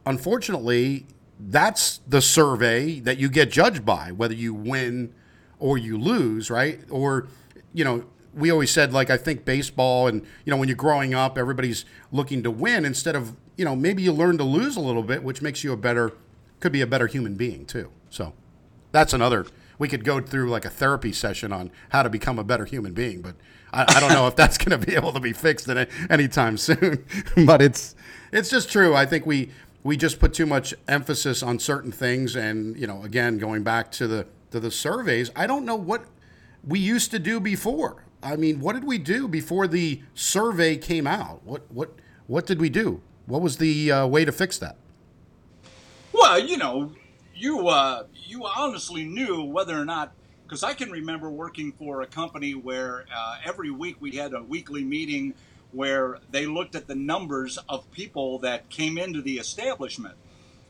unfortunately 0.06 1.06
that's 1.50 2.00
the 2.06 2.20
survey 2.20 3.00
that 3.00 3.18
you 3.18 3.28
get 3.28 3.50
judged 3.50 3.84
by, 3.84 4.12
whether 4.12 4.34
you 4.34 4.54
win 4.54 5.12
or 5.58 5.78
you 5.78 5.98
lose, 5.98 6.50
right? 6.50 6.80
Or, 6.90 7.28
you 7.72 7.84
know, 7.84 8.04
we 8.34 8.50
always 8.50 8.70
said, 8.70 8.92
like, 8.92 9.10
I 9.10 9.16
think 9.16 9.44
baseball 9.44 10.08
and, 10.08 10.22
you 10.44 10.50
know, 10.50 10.56
when 10.56 10.68
you're 10.68 10.76
growing 10.76 11.14
up, 11.14 11.38
everybody's 11.38 11.84
looking 12.10 12.42
to 12.42 12.50
win 12.50 12.84
instead 12.84 13.14
of, 13.14 13.36
you 13.56 13.64
know, 13.64 13.76
maybe 13.76 14.02
you 14.02 14.12
learn 14.12 14.38
to 14.38 14.44
lose 14.44 14.76
a 14.76 14.80
little 14.80 15.02
bit, 15.02 15.22
which 15.22 15.42
makes 15.42 15.62
you 15.62 15.72
a 15.72 15.76
better, 15.76 16.12
could 16.60 16.72
be 16.72 16.80
a 16.80 16.86
better 16.86 17.06
human 17.06 17.34
being, 17.34 17.66
too. 17.66 17.90
So 18.10 18.32
that's 18.90 19.12
another, 19.12 19.46
we 19.78 19.88
could 19.88 20.04
go 20.04 20.20
through 20.20 20.50
like 20.50 20.64
a 20.64 20.70
therapy 20.70 21.12
session 21.12 21.52
on 21.52 21.70
how 21.90 22.02
to 22.02 22.10
become 22.10 22.38
a 22.38 22.44
better 22.44 22.64
human 22.64 22.92
being, 22.92 23.22
but 23.22 23.36
I, 23.72 23.84
I 23.88 24.00
don't 24.00 24.12
know 24.12 24.26
if 24.26 24.36
that's 24.36 24.58
going 24.64 24.78
to 24.78 24.84
be 24.84 24.94
able 24.94 25.12
to 25.12 25.20
be 25.20 25.32
fixed 25.32 25.68
in 25.68 25.78
any, 25.78 25.90
anytime 26.10 26.56
soon. 26.56 27.04
but 27.46 27.62
it's, 27.62 27.94
it's 28.32 28.50
just 28.50 28.70
true. 28.70 28.94
I 28.94 29.06
think 29.06 29.26
we, 29.26 29.50
we 29.84 29.98
just 29.98 30.18
put 30.18 30.34
too 30.34 30.46
much 30.46 30.74
emphasis 30.88 31.42
on 31.42 31.60
certain 31.60 31.92
things. 31.92 32.34
And 32.34 32.76
you 32.76 32.88
know 32.88 33.04
again 33.04 33.38
going 33.38 33.62
back 33.62 33.92
to 33.92 34.08
the 34.08 34.26
to 34.50 34.60
the 34.60 34.70
surveys 34.70 35.32
i 35.34 35.48
don't 35.48 35.64
know 35.64 35.74
what 35.74 36.04
we 36.66 36.78
used 36.78 37.10
to 37.12 37.18
do 37.20 37.38
before. 37.38 38.04
I 38.22 38.36
mean 38.36 38.58
what 38.58 38.72
did 38.72 38.84
we 38.84 38.98
do 38.98 39.28
before 39.28 39.68
the 39.68 40.02
survey 40.14 40.76
came 40.76 41.06
out? 41.06 41.44
What 41.44 41.70
what 41.70 41.92
what 42.26 42.46
did 42.46 42.60
we 42.60 42.70
do? 42.70 43.02
What 43.26 43.42
was 43.42 43.58
the 43.58 43.92
uh, 43.92 44.06
way 44.06 44.24
to 44.24 44.32
fix 44.32 44.58
that? 44.58 44.76
Well 46.12 46.40
you 46.40 46.56
know 46.56 46.92
you 47.36 47.68
uh, 47.68 48.04
you 48.14 48.46
honestly 48.56 49.04
knew 49.04 49.42
whether 49.42 49.78
or 49.78 49.84
not 49.84 50.12
because 50.44 50.62
i 50.62 50.72
can 50.72 50.90
remember 50.90 51.30
working 51.30 51.72
for 51.72 52.02
a 52.02 52.06
company 52.06 52.54
where 52.54 53.04
uh, 53.14 53.36
every 53.44 53.70
week 53.70 53.96
we 54.00 54.12
had 54.12 54.32
a 54.32 54.42
weekly 54.42 54.84
meeting 54.84 55.34
where 55.74 56.18
they 56.30 56.46
looked 56.46 56.74
at 56.74 56.86
the 56.86 56.94
numbers 56.94 57.58
of 57.68 57.90
people 57.90 58.38
that 58.38 58.70
came 58.70 58.96
into 58.96 59.20
the 59.20 59.38
establishment. 59.38 60.14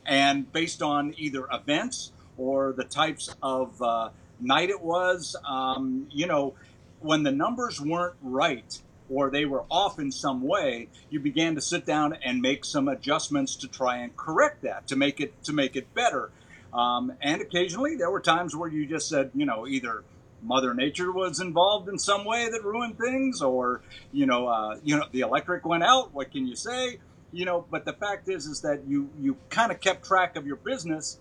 And 0.06 0.50
based 0.52 0.82
on 0.82 1.14
either 1.16 1.46
events 1.52 2.12
or 2.36 2.72
the 2.72 2.84
types 2.84 3.34
of 3.42 3.80
uh, 3.80 4.10
night 4.40 4.70
it 4.70 4.82
was, 4.82 5.36
um, 5.48 6.08
you 6.10 6.26
know, 6.26 6.54
when 7.00 7.22
the 7.22 7.32
numbers 7.32 7.80
weren't 7.80 8.16
right 8.22 8.80
or 9.10 9.30
they 9.30 9.44
were 9.44 9.64
off 9.70 9.98
in 9.98 10.10
some 10.10 10.42
way, 10.42 10.88
you 11.10 11.20
began 11.20 11.54
to 11.54 11.60
sit 11.60 11.84
down 11.84 12.16
and 12.24 12.40
make 12.40 12.64
some 12.64 12.88
adjustments 12.88 13.56
to 13.56 13.68
try 13.68 13.98
and 13.98 14.16
correct 14.16 14.62
that, 14.62 14.86
to 14.88 14.96
make 14.96 15.20
it 15.20 15.42
to 15.44 15.52
make 15.52 15.76
it 15.76 15.92
better. 15.94 16.30
Um, 16.72 17.12
and 17.20 17.40
occasionally 17.40 17.96
there 17.96 18.10
were 18.10 18.20
times 18.20 18.56
where 18.56 18.68
you 18.68 18.86
just 18.86 19.08
said, 19.08 19.30
you 19.34 19.44
know, 19.44 19.66
either 19.66 20.02
Mother 20.44 20.74
Nature 20.74 21.10
was 21.10 21.40
involved 21.40 21.88
in 21.88 21.98
some 21.98 22.24
way 22.24 22.48
that 22.50 22.62
ruined 22.62 22.98
things, 22.98 23.42
or 23.42 23.80
you 24.12 24.26
know, 24.26 24.46
uh, 24.46 24.78
you 24.84 24.96
know, 24.96 25.06
the 25.10 25.20
electric 25.20 25.64
went 25.64 25.82
out. 25.82 26.12
What 26.12 26.30
can 26.30 26.46
you 26.46 26.56
say? 26.56 26.98
You 27.32 27.44
know, 27.44 27.64
but 27.70 27.84
the 27.84 27.94
fact 27.94 28.28
is, 28.28 28.46
is 28.46 28.60
that 28.60 28.86
you 28.86 29.10
you 29.20 29.36
kind 29.50 29.72
of 29.72 29.80
kept 29.80 30.04
track 30.04 30.36
of 30.36 30.46
your 30.46 30.56
business 30.56 31.18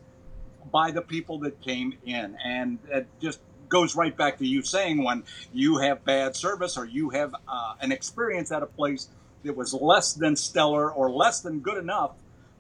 by 0.71 0.91
the 0.91 1.01
people 1.01 1.39
that 1.39 1.62
came 1.62 1.97
in, 2.05 2.38
and 2.43 2.79
it 2.89 3.07
just 3.21 3.39
goes 3.69 3.95
right 3.95 4.15
back 4.15 4.38
to 4.38 4.45
you 4.45 4.62
saying 4.62 5.03
when 5.03 5.23
you 5.51 5.77
have 5.77 6.05
bad 6.05 6.36
service 6.36 6.77
or 6.77 6.86
you 6.86 7.09
have 7.09 7.33
uh, 7.47 7.73
an 7.81 7.91
experience 7.91 8.51
at 8.51 8.62
a 8.62 8.67
place 8.67 9.07
that 9.43 9.55
was 9.55 9.73
less 9.73 10.13
than 10.13 10.36
stellar 10.36 10.91
or 10.91 11.09
less 11.09 11.41
than 11.41 11.59
good 11.59 11.77
enough 11.77 12.12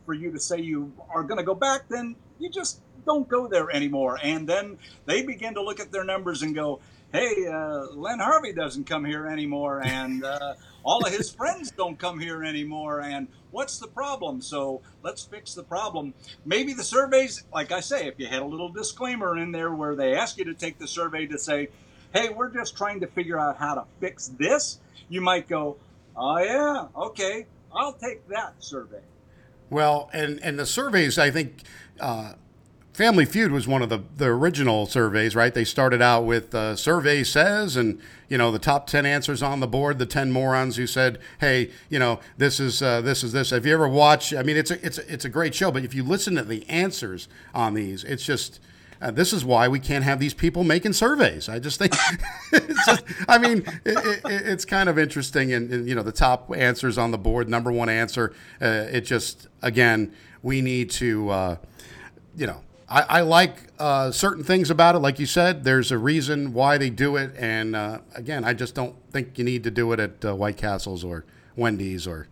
for 0.05 0.13
you 0.13 0.31
to 0.31 0.39
say 0.39 0.59
you 0.59 0.91
are 1.13 1.23
going 1.23 1.37
to 1.37 1.43
go 1.43 1.53
back, 1.53 1.87
then 1.87 2.15
you 2.43 2.49
just 2.49 2.81
don't 3.05 3.27
go 3.27 3.47
there 3.47 3.69
anymore. 3.71 4.19
And 4.21 4.47
then 4.47 4.77
they 5.05 5.23
begin 5.23 5.53
to 5.55 5.61
look 5.61 5.79
at 5.79 5.91
their 5.91 6.03
numbers 6.03 6.41
and 6.41 6.53
go, 6.53 6.81
hey, 7.13 7.47
uh, 7.47 7.85
Len 7.93 8.19
Harvey 8.19 8.53
doesn't 8.53 8.85
come 8.85 9.05
here 9.05 9.27
anymore, 9.27 9.81
and 9.83 10.23
uh, 10.25 10.55
all 10.83 11.05
of 11.05 11.13
his 11.13 11.31
friends 11.31 11.71
don't 11.71 11.97
come 11.97 12.19
here 12.19 12.43
anymore, 12.43 13.01
and 13.01 13.27
what's 13.51 13.77
the 13.77 13.87
problem? 13.87 14.41
So 14.41 14.81
let's 15.03 15.23
fix 15.23 15.53
the 15.53 15.63
problem. 15.63 16.13
Maybe 16.43 16.73
the 16.73 16.83
surveys, 16.83 17.43
like 17.53 17.71
I 17.71 17.81
say, 17.81 18.07
if 18.07 18.15
you 18.17 18.27
had 18.27 18.41
a 18.41 18.45
little 18.45 18.69
disclaimer 18.69 19.37
in 19.37 19.51
there 19.51 19.73
where 19.73 19.95
they 19.95 20.15
ask 20.15 20.37
you 20.37 20.45
to 20.45 20.53
take 20.53 20.79
the 20.79 20.87
survey 20.87 21.27
to 21.27 21.37
say, 21.37 21.69
hey, 22.13 22.29
we're 22.29 22.49
just 22.49 22.75
trying 22.75 22.99
to 23.01 23.07
figure 23.07 23.39
out 23.39 23.57
how 23.57 23.75
to 23.75 23.85
fix 23.99 24.27
this, 24.27 24.79
you 25.07 25.21
might 25.21 25.47
go, 25.47 25.77
oh, 26.17 26.37
yeah, 26.39 26.87
okay, 26.95 27.45
I'll 27.71 27.93
take 27.93 28.27
that 28.29 28.55
survey. 28.59 29.01
Well, 29.73 30.11
and, 30.13 30.39
and 30.43 30.59
the 30.59 30.67
surveys, 30.67 31.17
I 31.17 31.31
think, 31.31 31.63
uh, 31.99 32.33
Family 32.93 33.25
Feud 33.25 33.51
was 33.51 33.67
one 33.67 33.81
of 33.81 33.89
the, 33.89 34.03
the 34.15 34.27
original 34.27 34.85
surveys, 34.85 35.35
right? 35.35 35.51
They 35.51 35.63
started 35.63 35.99
out 35.99 36.25
with 36.25 36.53
uh, 36.53 36.75
survey 36.75 37.23
says, 37.23 37.75
and 37.75 37.99
you 38.29 38.37
know 38.37 38.51
the 38.51 38.59
top 38.59 38.85
ten 38.85 39.03
answers 39.03 39.41
on 39.41 39.61
the 39.61 39.67
board, 39.67 39.97
the 39.97 40.05
ten 40.05 40.31
morons 40.31 40.75
who 40.75 40.85
said, 40.85 41.17
"Hey, 41.39 41.71
you 41.89 41.97
know 41.97 42.19
this 42.37 42.59
is 42.59 42.83
uh, 42.83 43.01
this 43.01 43.23
is 43.23 43.31
this." 43.31 43.49
Have 43.49 43.65
you 43.65 43.73
ever 43.73 43.87
watched? 43.87 44.31
I 44.35 44.43
mean, 44.43 44.57
it's 44.57 44.69
a 44.69 44.85
it's 44.85 44.99
a, 44.99 45.11
it's 45.11 45.25
a 45.25 45.29
great 45.29 45.55
show, 45.55 45.71
but 45.71 45.83
if 45.83 45.95
you 45.95 46.03
listen 46.03 46.35
to 46.35 46.43
the 46.43 46.69
answers 46.69 47.27
on 47.55 47.73
these, 47.73 48.03
it's 48.03 48.23
just. 48.23 48.59
Uh, 49.03 49.11
this 49.11 49.33
is 49.33 49.43
why 49.43 49.67
we 49.67 49.81
can't 49.81 50.05
have 50.05 50.17
these 50.17 50.33
people 50.33 50.63
making 50.63 50.93
surveys. 50.93 51.49
I 51.49 51.59
just 51.59 51.77
think, 51.77 51.93
just, 52.85 53.03
I 53.27 53.37
mean, 53.37 53.65
it, 53.83 53.97
it, 53.97 54.21
it's 54.23 54.63
kind 54.63 54.87
of 54.87 54.97
interesting, 54.97 55.51
and, 55.51 55.69
and, 55.69 55.89
you 55.89 55.93
know, 55.93 56.03
the 56.03 56.13
top 56.13 56.49
answers 56.55 56.97
on 56.97 57.11
the 57.11 57.17
board, 57.17 57.49
number 57.49 57.69
one 57.69 57.89
answer. 57.89 58.33
Uh, 58.61 58.87
it 58.89 59.01
just, 59.01 59.49
again, 59.61 60.13
we 60.41 60.61
need 60.61 60.89
to, 60.91 61.29
uh, 61.29 61.55
you 62.37 62.47
know, 62.47 62.61
I, 62.87 63.01
I 63.01 63.21
like 63.21 63.57
uh, 63.77 64.11
certain 64.11 64.45
things 64.45 64.69
about 64.69 64.95
it. 64.95 64.99
Like 64.99 65.19
you 65.19 65.25
said, 65.25 65.65
there's 65.65 65.91
a 65.91 65.97
reason 65.97 66.53
why 66.53 66.77
they 66.77 66.89
do 66.89 67.17
it, 67.17 67.35
and 67.37 67.75
uh, 67.75 67.99
again, 68.15 68.45
I 68.45 68.53
just 68.53 68.73
don't 68.73 68.95
think 69.11 69.37
you 69.37 69.43
need 69.43 69.65
to 69.65 69.71
do 69.71 69.91
it 69.91 69.99
at 69.99 70.23
uh, 70.23 70.33
White 70.33 70.55
Castles 70.55 71.03
or 71.03 71.25
Wendy's 71.57 72.07
or 72.07 72.29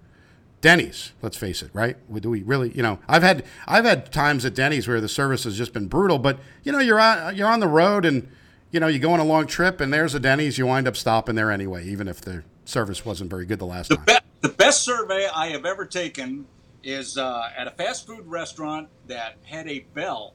Denny's. 0.61 1.11
Let's 1.21 1.37
face 1.37 1.61
it, 1.61 1.71
right? 1.73 1.97
Do 2.21 2.29
we 2.29 2.43
really? 2.43 2.71
You 2.75 2.83
know, 2.83 2.99
I've 3.07 3.23
had 3.23 3.43
I've 3.67 3.85
had 3.85 4.11
times 4.11 4.45
at 4.45 4.53
Denny's 4.53 4.87
where 4.87 5.01
the 5.01 5.09
service 5.09 5.43
has 5.43 5.57
just 5.57 5.73
been 5.73 5.87
brutal, 5.87 6.19
but 6.19 6.39
you 6.63 6.71
know, 6.71 6.79
you're 6.79 6.99
on 6.99 7.35
you're 7.35 7.49
on 7.49 7.59
the 7.59 7.67
road 7.67 8.05
and 8.05 8.29
you 8.71 8.79
know 8.79 8.87
you 8.87 8.99
go 8.99 9.11
on 9.11 9.19
a 9.19 9.25
long 9.25 9.47
trip 9.47 9.81
and 9.81 9.91
there's 9.91 10.13
a 10.13 10.19
Denny's, 10.19 10.57
you 10.57 10.67
wind 10.67 10.87
up 10.87 10.95
stopping 10.95 11.35
there 11.35 11.51
anyway, 11.51 11.85
even 11.85 12.07
if 12.07 12.21
the 12.21 12.43
service 12.63 13.03
wasn't 13.03 13.29
very 13.29 13.45
good 13.45 13.59
the 13.59 13.65
last 13.65 13.89
the 13.89 13.95
time. 13.97 14.05
Be- 14.05 14.13
the 14.41 14.49
best 14.49 14.83
survey 14.83 15.27
I 15.33 15.47
have 15.47 15.65
ever 15.65 15.85
taken 15.85 16.45
is 16.83 17.17
uh, 17.17 17.49
at 17.55 17.67
a 17.67 17.71
fast 17.71 18.07
food 18.07 18.25
restaurant 18.25 18.87
that 19.07 19.35
had 19.43 19.67
a 19.67 19.79
bell 19.93 20.33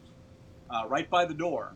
uh, 0.71 0.85
right 0.89 1.09
by 1.09 1.25
the 1.25 1.35
door. 1.35 1.75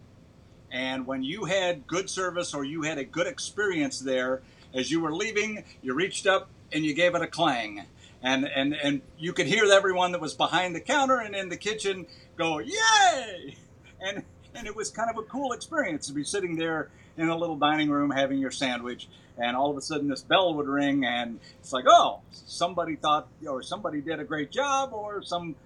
And 0.70 1.06
when 1.06 1.24
you 1.24 1.44
had 1.44 1.86
good 1.86 2.08
service 2.08 2.54
or 2.54 2.64
you 2.64 2.82
had 2.82 2.98
a 2.98 3.04
good 3.04 3.26
experience 3.26 3.98
there, 3.98 4.42
as 4.72 4.90
you 4.90 5.00
were 5.00 5.12
leaving, 5.12 5.64
you 5.82 5.94
reached 5.94 6.26
up 6.28 6.48
and 6.72 6.84
you 6.84 6.94
gave 6.94 7.16
it 7.16 7.22
a 7.22 7.26
clang. 7.26 7.84
And, 8.22 8.44
and, 8.44 8.74
and 8.74 9.00
you 9.18 9.32
could 9.32 9.46
hear 9.46 9.64
everyone 9.64 10.12
that 10.12 10.20
was 10.20 10.34
behind 10.34 10.74
the 10.74 10.80
counter 10.80 11.18
and 11.18 11.34
in 11.34 11.48
the 11.48 11.56
kitchen 11.56 12.06
go, 12.36 12.58
Yay! 12.58 13.56
And, 14.00 14.24
and 14.54 14.66
it 14.66 14.76
was 14.76 14.90
kind 14.90 15.10
of 15.10 15.16
a 15.16 15.22
cool 15.22 15.52
experience 15.52 16.06
to 16.08 16.12
be 16.12 16.24
sitting 16.24 16.56
there 16.56 16.90
in 17.16 17.28
a 17.28 17.36
little 17.36 17.56
dining 17.56 17.90
room 17.90 18.10
having 18.10 18.38
your 18.38 18.50
sandwich. 18.50 19.08
And 19.38 19.56
all 19.56 19.70
of 19.70 19.76
a 19.76 19.80
sudden, 19.80 20.08
this 20.08 20.20
bell 20.22 20.54
would 20.54 20.68
ring, 20.68 21.04
and 21.06 21.40
it's 21.60 21.72
like, 21.72 21.86
oh, 21.88 22.20
somebody 22.30 22.96
thought, 22.96 23.28
or 23.46 23.62
somebody 23.62 24.02
did 24.02 24.20
a 24.20 24.24
great 24.24 24.50
job, 24.50 24.92
or 24.92 25.22
somebody 25.22 25.56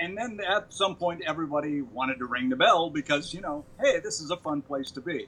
and 0.00 0.16
then 0.16 0.40
at 0.46 0.72
some 0.72 0.96
point 0.96 1.22
everybody 1.26 1.82
wanted 1.82 2.18
to 2.18 2.24
ring 2.24 2.48
the 2.48 2.56
bell 2.56 2.88
because 2.88 3.34
you 3.34 3.40
know 3.40 3.64
hey 3.80 4.00
this 4.00 4.20
is 4.20 4.30
a 4.30 4.36
fun 4.38 4.62
place 4.62 4.90
to 4.90 5.00
be 5.00 5.26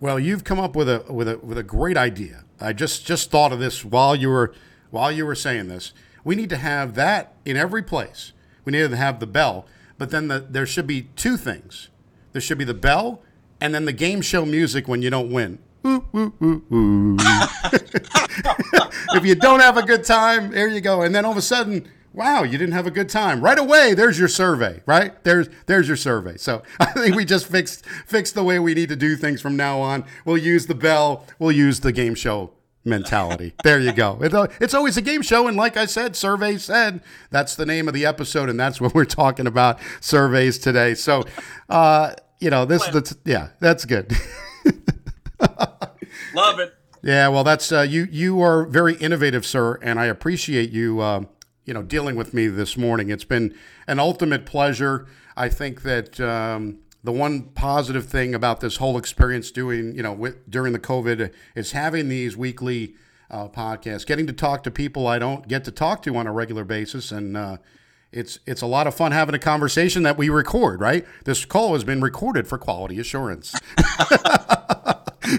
Well, 0.00 0.18
you've 0.18 0.44
come 0.44 0.60
up 0.60 0.76
with 0.76 0.88
a 0.88 1.04
with 1.08 1.28
a 1.28 1.38
with 1.38 1.58
a 1.58 1.62
great 1.62 1.96
idea. 1.96 2.44
I 2.60 2.72
just 2.72 3.06
just 3.06 3.30
thought 3.30 3.52
of 3.52 3.58
this 3.58 3.84
while 3.84 4.14
you 4.14 4.28
were 4.30 4.52
while 4.92 5.10
you 5.10 5.26
were 5.26 5.34
saying 5.34 5.66
this. 5.66 5.92
We 6.22 6.36
need 6.36 6.50
to 6.50 6.56
have 6.56 6.94
that 6.94 7.34
in 7.44 7.56
every 7.56 7.82
place. 7.82 8.32
We 8.64 8.70
need 8.70 8.88
to 8.88 8.96
have 8.96 9.18
the 9.18 9.26
bell, 9.26 9.66
but 9.98 10.10
then 10.10 10.28
the, 10.28 10.38
there 10.38 10.66
should 10.66 10.86
be 10.86 11.08
two 11.16 11.36
things. 11.36 11.88
There 12.32 12.40
should 12.40 12.58
be 12.58 12.64
the 12.64 12.74
bell, 12.74 13.22
and 13.60 13.74
then 13.74 13.86
the 13.86 13.92
game 13.92 14.20
show 14.20 14.44
music 14.46 14.86
when 14.86 15.02
you 15.02 15.10
don't 15.10 15.32
win. 15.32 15.58
Ooh, 15.84 16.06
ooh, 16.14 16.32
ooh, 16.70 17.16
if 19.14 19.24
you 19.24 19.34
don't 19.34 19.58
have 19.58 19.76
a 19.76 19.82
good 19.82 20.04
time, 20.04 20.52
there 20.52 20.68
you 20.68 20.80
go. 20.80 21.02
And 21.02 21.12
then 21.12 21.24
all 21.24 21.32
of 21.32 21.36
a 21.36 21.42
sudden, 21.42 21.88
wow, 22.12 22.44
you 22.44 22.56
didn't 22.56 22.74
have 22.74 22.86
a 22.86 22.90
good 22.90 23.08
time. 23.08 23.40
Right 23.40 23.58
away, 23.58 23.92
there's 23.94 24.16
your 24.16 24.28
survey, 24.28 24.82
right? 24.86 25.22
There's 25.24 25.48
there's 25.66 25.88
your 25.88 25.96
survey. 25.96 26.36
So 26.36 26.62
I 26.80 26.84
think 26.86 27.16
we 27.16 27.24
just 27.24 27.48
fixed 27.48 27.84
fixed 28.06 28.36
the 28.36 28.44
way 28.44 28.60
we 28.60 28.74
need 28.74 28.90
to 28.90 28.96
do 28.96 29.16
things 29.16 29.40
from 29.40 29.56
now 29.56 29.80
on. 29.80 30.04
We'll 30.24 30.38
use 30.38 30.66
the 30.66 30.76
bell. 30.76 31.26
We'll 31.40 31.50
use 31.50 31.80
the 31.80 31.90
game 31.90 32.14
show 32.14 32.52
mentality. 32.84 33.54
There 33.62 33.78
you 33.78 33.92
go. 33.92 34.18
It's 34.60 34.74
always 34.74 34.96
a 34.96 35.02
game 35.02 35.22
show, 35.22 35.46
and 35.46 35.56
like 35.56 35.76
I 35.76 35.86
said, 35.86 36.16
survey 36.16 36.58
said 36.58 37.00
that's 37.30 37.54
the 37.54 37.66
name 37.66 37.88
of 37.88 37.94
the 37.94 38.04
episode, 38.06 38.48
and 38.48 38.58
that's 38.58 38.80
what 38.80 38.94
we're 38.94 39.04
talking 39.04 39.46
about 39.46 39.78
surveys 40.00 40.58
today. 40.58 40.94
So, 40.94 41.24
uh, 41.68 42.14
you 42.40 42.50
know, 42.50 42.64
this 42.64 42.86
that's 42.88 43.14
yeah, 43.24 43.48
that's 43.60 43.84
good. 43.84 44.12
love 46.34 46.60
it 46.60 46.74
Yeah, 47.02 47.28
well, 47.28 47.44
that's 47.44 47.72
uh, 47.72 47.82
you. 47.82 48.06
You 48.10 48.40
are 48.40 48.64
very 48.64 48.94
innovative, 48.94 49.44
sir, 49.46 49.78
and 49.82 49.98
I 49.98 50.06
appreciate 50.06 50.70
you. 50.70 51.00
Uh, 51.00 51.24
you 51.64 51.74
know, 51.74 51.82
dealing 51.82 52.16
with 52.16 52.34
me 52.34 52.48
this 52.48 52.76
morning. 52.76 53.10
It's 53.10 53.24
been 53.24 53.54
an 53.86 54.00
ultimate 54.00 54.46
pleasure. 54.46 55.06
I 55.36 55.48
think 55.48 55.82
that 55.82 56.20
um, 56.20 56.78
the 57.04 57.12
one 57.12 57.42
positive 57.54 58.06
thing 58.06 58.34
about 58.34 58.60
this 58.60 58.76
whole 58.76 58.96
experience, 58.96 59.50
doing 59.50 59.94
you 59.94 60.02
know, 60.02 60.12
with, 60.12 60.48
during 60.50 60.72
the 60.72 60.78
COVID, 60.78 61.32
is 61.54 61.72
having 61.72 62.08
these 62.08 62.36
weekly 62.36 62.94
uh, 63.30 63.48
podcasts, 63.48 64.06
getting 64.06 64.26
to 64.26 64.32
talk 64.32 64.62
to 64.64 64.70
people 64.70 65.06
I 65.06 65.18
don't 65.18 65.48
get 65.48 65.64
to 65.64 65.70
talk 65.70 66.02
to 66.02 66.14
on 66.16 66.26
a 66.26 66.32
regular 66.32 66.64
basis, 66.64 67.10
and 67.10 67.36
uh, 67.36 67.56
it's 68.12 68.38
it's 68.46 68.62
a 68.62 68.66
lot 68.66 68.86
of 68.86 68.94
fun 68.94 69.12
having 69.12 69.34
a 69.34 69.38
conversation 69.38 70.02
that 70.04 70.16
we 70.16 70.28
record. 70.28 70.80
Right, 70.80 71.04
this 71.24 71.44
call 71.44 71.72
has 71.72 71.82
been 71.82 72.00
recorded 72.02 72.46
for 72.46 72.58
quality 72.58 73.00
assurance. 73.00 73.50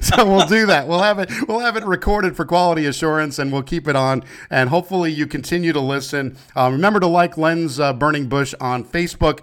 so 0.01 0.25
we'll 0.25 0.47
do 0.47 0.65
that. 0.65 0.85
We'll 0.87 1.03
have 1.03 1.19
it. 1.19 1.29
We'll 1.47 1.59
have 1.59 1.77
it 1.77 1.85
recorded 1.85 2.35
for 2.35 2.45
quality 2.45 2.85
assurance, 2.85 3.37
and 3.37 3.53
we'll 3.53 3.63
keep 3.63 3.87
it 3.87 3.95
on. 3.95 4.23
And 4.49 4.69
hopefully, 4.69 5.11
you 5.11 5.27
continue 5.27 5.71
to 5.71 5.79
listen. 5.79 6.35
Uh, 6.57 6.69
remember 6.71 6.99
to 6.99 7.07
like 7.07 7.37
Len's 7.37 7.79
uh, 7.79 7.93
Burning 7.93 8.27
Bush 8.27 8.53
on 8.59 8.83
Facebook. 8.83 9.41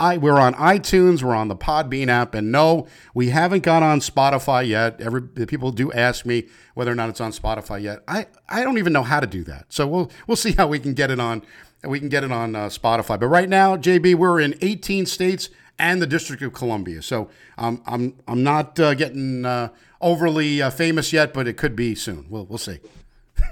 I, 0.00 0.16
we're 0.18 0.38
on 0.38 0.54
iTunes. 0.54 1.22
We're 1.22 1.34
on 1.34 1.48
the 1.48 1.56
Podbean 1.56 2.08
app, 2.08 2.34
and 2.34 2.50
no, 2.50 2.86
we 3.14 3.28
haven't 3.28 3.62
got 3.62 3.82
on 3.82 4.00
Spotify 4.00 4.66
yet. 4.66 5.00
Every 5.00 5.22
people 5.22 5.70
do 5.70 5.92
ask 5.92 6.26
me 6.26 6.48
whether 6.74 6.90
or 6.90 6.96
not 6.96 7.10
it's 7.10 7.20
on 7.20 7.30
Spotify 7.30 7.80
yet. 7.80 8.02
I, 8.08 8.26
I 8.48 8.64
don't 8.64 8.78
even 8.78 8.92
know 8.92 9.04
how 9.04 9.20
to 9.20 9.26
do 9.26 9.44
that. 9.44 9.66
So 9.72 9.86
we'll 9.86 10.10
we'll 10.26 10.36
see 10.36 10.52
how 10.52 10.66
we 10.66 10.78
can 10.80 10.94
get 10.94 11.10
it 11.10 11.20
on. 11.20 11.42
We 11.84 12.00
can 12.00 12.08
get 12.08 12.24
it 12.24 12.32
on 12.32 12.56
uh, 12.56 12.66
Spotify. 12.66 13.20
But 13.20 13.28
right 13.28 13.48
now, 13.48 13.76
JB, 13.76 14.16
we're 14.16 14.40
in 14.40 14.56
18 14.62 15.06
states 15.06 15.50
and 15.78 16.00
the 16.00 16.06
District 16.06 16.42
of 16.42 16.52
Columbia. 16.52 17.00
So 17.02 17.30
um, 17.56 17.82
I'm 17.86 18.16
I'm 18.26 18.42
not 18.42 18.78
uh, 18.80 18.94
getting 18.94 19.44
uh, 19.44 19.68
overly 20.00 20.60
uh, 20.60 20.70
famous 20.70 21.12
yet, 21.12 21.32
but 21.32 21.46
it 21.46 21.56
could 21.56 21.76
be 21.76 21.94
soon. 21.94 22.26
We'll 22.28 22.46
we'll 22.46 22.58
see. 22.58 22.80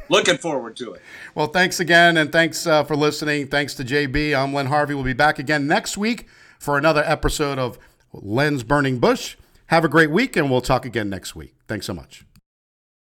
Looking 0.09 0.37
forward 0.37 0.76
to 0.76 0.94
it 0.94 1.02
Well, 1.35 1.48
thanks 1.48 1.81
again, 1.81 2.16
and 2.16 2.31
thanks 2.31 2.66
uh, 2.66 2.85
for 2.85 2.96
listening. 2.96 3.48
Thanks 3.48 3.74
to 3.74 3.85
JB. 3.85 4.37
I'm 4.37 4.52
Len 4.52 4.66
Harvey. 4.66 4.94
We'll 4.94 5.05
be 5.05 5.12
back 5.12 5.38
again 5.38 5.66
next 5.66 5.96
week 5.96 6.26
for 6.59 6.78
another 6.78 7.02
episode 7.05 7.59
of 7.59 7.78
Len's 8.12 8.62
Burning 8.62 8.98
Bush. 8.98 9.37
Have 9.66 9.85
a 9.85 9.88
great 9.88 10.11
week, 10.11 10.37
and 10.37 10.50
we'll 10.50 10.61
talk 10.61 10.85
again 10.85 11.09
next 11.09 11.35
week. 11.35 11.55
Thanks 11.66 11.87
so 11.87 11.94
much. 11.94 12.24